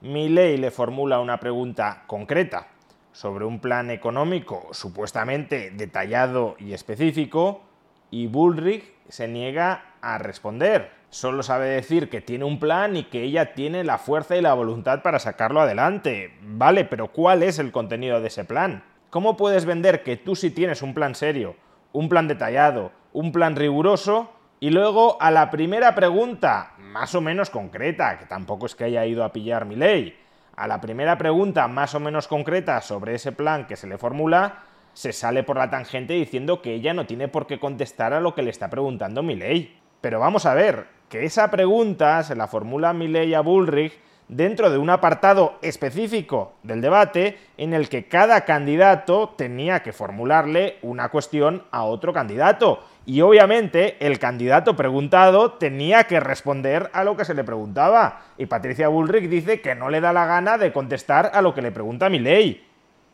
ley 0.00 0.56
le 0.56 0.70
formula 0.70 1.20
una 1.20 1.38
pregunta 1.40 2.04
concreta 2.06 2.68
sobre 3.12 3.44
un 3.44 3.60
plan 3.60 3.90
económico 3.90 4.68
supuestamente 4.72 5.70
detallado 5.70 6.56
y 6.58 6.72
específico 6.72 7.62
y 8.10 8.26
Bullrich 8.26 8.84
se 9.08 9.28
niega 9.28 9.96
a 10.00 10.18
responder. 10.18 10.90
Solo 11.10 11.42
sabe 11.42 11.68
decir 11.68 12.08
que 12.08 12.20
tiene 12.20 12.44
un 12.44 12.58
plan 12.58 12.96
y 12.96 13.04
que 13.04 13.22
ella 13.22 13.54
tiene 13.54 13.84
la 13.84 13.98
fuerza 13.98 14.36
y 14.36 14.40
la 14.40 14.54
voluntad 14.54 15.02
para 15.02 15.18
sacarlo 15.18 15.60
adelante. 15.60 16.34
Vale, 16.40 16.84
pero 16.84 17.08
¿cuál 17.08 17.42
es 17.42 17.58
el 17.58 17.70
contenido 17.72 18.20
de 18.20 18.28
ese 18.28 18.44
plan? 18.44 18.82
¿Cómo 19.12 19.36
puedes 19.36 19.66
vender 19.66 20.02
que 20.04 20.16
tú 20.16 20.34
sí 20.34 20.50
tienes 20.50 20.80
un 20.80 20.94
plan 20.94 21.14
serio, 21.14 21.54
un 21.92 22.08
plan 22.08 22.28
detallado, 22.28 22.92
un 23.12 23.30
plan 23.30 23.56
riguroso 23.56 24.32
y 24.58 24.70
luego 24.70 25.18
a 25.20 25.30
la 25.30 25.50
primera 25.50 25.94
pregunta, 25.94 26.72
más 26.78 27.14
o 27.14 27.20
menos 27.20 27.50
concreta, 27.50 28.18
que 28.18 28.24
tampoco 28.24 28.64
es 28.64 28.74
que 28.74 28.84
haya 28.84 29.04
ido 29.04 29.22
a 29.22 29.30
pillar 29.30 29.66
mi 29.66 29.76
ley, 29.76 30.18
a 30.56 30.66
la 30.66 30.80
primera 30.80 31.18
pregunta 31.18 31.68
más 31.68 31.94
o 31.94 32.00
menos 32.00 32.26
concreta 32.26 32.80
sobre 32.80 33.14
ese 33.14 33.32
plan 33.32 33.66
que 33.66 33.76
se 33.76 33.86
le 33.86 33.98
formula, 33.98 34.60
se 34.94 35.12
sale 35.12 35.42
por 35.42 35.58
la 35.58 35.68
tangente 35.68 36.14
diciendo 36.14 36.62
que 36.62 36.72
ella 36.72 36.94
no 36.94 37.04
tiene 37.04 37.28
por 37.28 37.46
qué 37.46 37.60
contestar 37.60 38.14
a 38.14 38.20
lo 38.22 38.34
que 38.34 38.40
le 38.40 38.48
está 38.48 38.70
preguntando 38.70 39.22
Milei. 39.22 39.78
Pero 40.00 40.20
vamos 40.20 40.46
a 40.46 40.54
ver, 40.54 40.86
que 41.10 41.26
esa 41.26 41.50
pregunta 41.50 42.22
se 42.22 42.34
la 42.34 42.48
formula 42.48 42.94
Milei 42.94 43.34
a 43.34 43.42
Bullrich 43.42 43.92
dentro 44.32 44.70
de 44.70 44.78
un 44.78 44.88
apartado 44.88 45.58
específico 45.60 46.54
del 46.62 46.80
debate 46.80 47.38
en 47.58 47.74
el 47.74 47.88
que 47.90 48.08
cada 48.08 48.46
candidato 48.46 49.34
tenía 49.36 49.82
que 49.82 49.92
formularle 49.92 50.78
una 50.80 51.10
cuestión 51.10 51.64
a 51.70 51.84
otro 51.84 52.12
candidato. 52.14 52.80
Y 53.04 53.20
obviamente 53.20 53.96
el 54.04 54.18
candidato 54.18 54.74
preguntado 54.74 55.52
tenía 55.52 56.04
que 56.04 56.18
responder 56.18 56.88
a 56.94 57.04
lo 57.04 57.16
que 57.16 57.26
se 57.26 57.34
le 57.34 57.44
preguntaba. 57.44 58.22
Y 58.38 58.46
Patricia 58.46 58.88
Bullrich 58.88 59.28
dice 59.28 59.60
que 59.60 59.74
no 59.74 59.90
le 59.90 60.00
da 60.00 60.12
la 60.14 60.24
gana 60.24 60.56
de 60.56 60.72
contestar 60.72 61.30
a 61.34 61.42
lo 61.42 61.52
que 61.52 61.62
le 61.62 61.72
pregunta 61.72 62.08
Milei. 62.08 62.64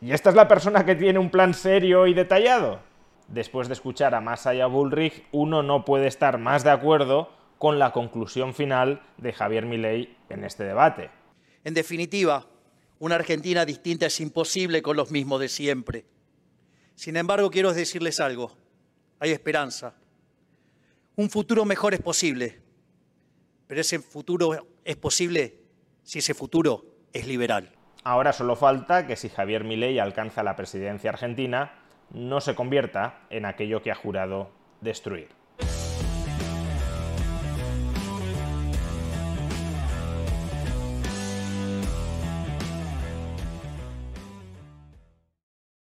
¿Y 0.01 0.13
esta 0.13 0.29
es 0.29 0.35
la 0.35 0.47
persona 0.47 0.85
que 0.85 0.95
tiene 0.95 1.19
un 1.19 1.29
plan 1.29 1.53
serio 1.53 2.07
y 2.07 2.13
detallado? 2.13 2.79
Después 3.27 3.67
de 3.67 3.73
escuchar 3.73 4.15
a 4.15 4.21
Massa 4.21 4.55
y 4.55 4.63
Bullrich, 4.63 5.25
uno 5.33 5.63
no 5.63 5.83
puede 5.83 6.07
estar 6.07 6.37
más 6.37 6.63
de 6.63 6.71
acuerdo 6.71 7.38
con 7.59 7.77
la 7.77 7.91
conclusión 7.91 8.55
final 8.55 9.03
de 9.17 9.33
Javier 9.33 9.65
Milei 9.65 10.17
en 10.29 10.45
este 10.45 10.63
debate. 10.63 11.11
En 11.63 11.73
definitiva, 11.73 12.47
una 12.99 13.15
Argentina 13.15 13.65
distinta 13.65 14.07
es 14.07 14.19
imposible 14.21 14.81
con 14.81 14.95
los 14.95 15.11
mismos 15.11 15.41
de 15.41 15.49
siempre. 15.49 16.05
Sin 16.95 17.17
embargo, 17.17 17.51
quiero 17.51 17.73
decirles 17.73 18.21
algo. 18.21 18.57
Hay 19.19 19.31
esperanza. 19.31 19.93
Un 21.17 21.29
futuro 21.29 21.65
mejor 21.65 21.93
es 21.93 22.01
posible. 22.01 22.61
Pero 23.67 23.81
ese 23.81 23.99
futuro 23.99 24.67
es 24.85 24.95
posible 24.95 25.59
si 26.01 26.19
ese 26.19 26.33
futuro 26.33 26.85
es 27.11 27.27
liberal. 27.27 27.71
Ahora 28.05 28.31
solo 28.31 28.55
falta 28.55 29.05
que 29.05 29.17
si 29.17 29.27
Javier 29.27 29.65
Milei 29.65 29.99
alcanza 29.99 30.43
la 30.43 30.55
presidencia 30.55 31.09
argentina, 31.09 31.73
no 32.11 32.39
se 32.39 32.55
convierta 32.55 33.27
en 33.29 33.45
aquello 33.45 33.83
que 33.83 33.91
ha 33.91 33.95
jurado 33.95 34.51
destruir. 34.79 35.38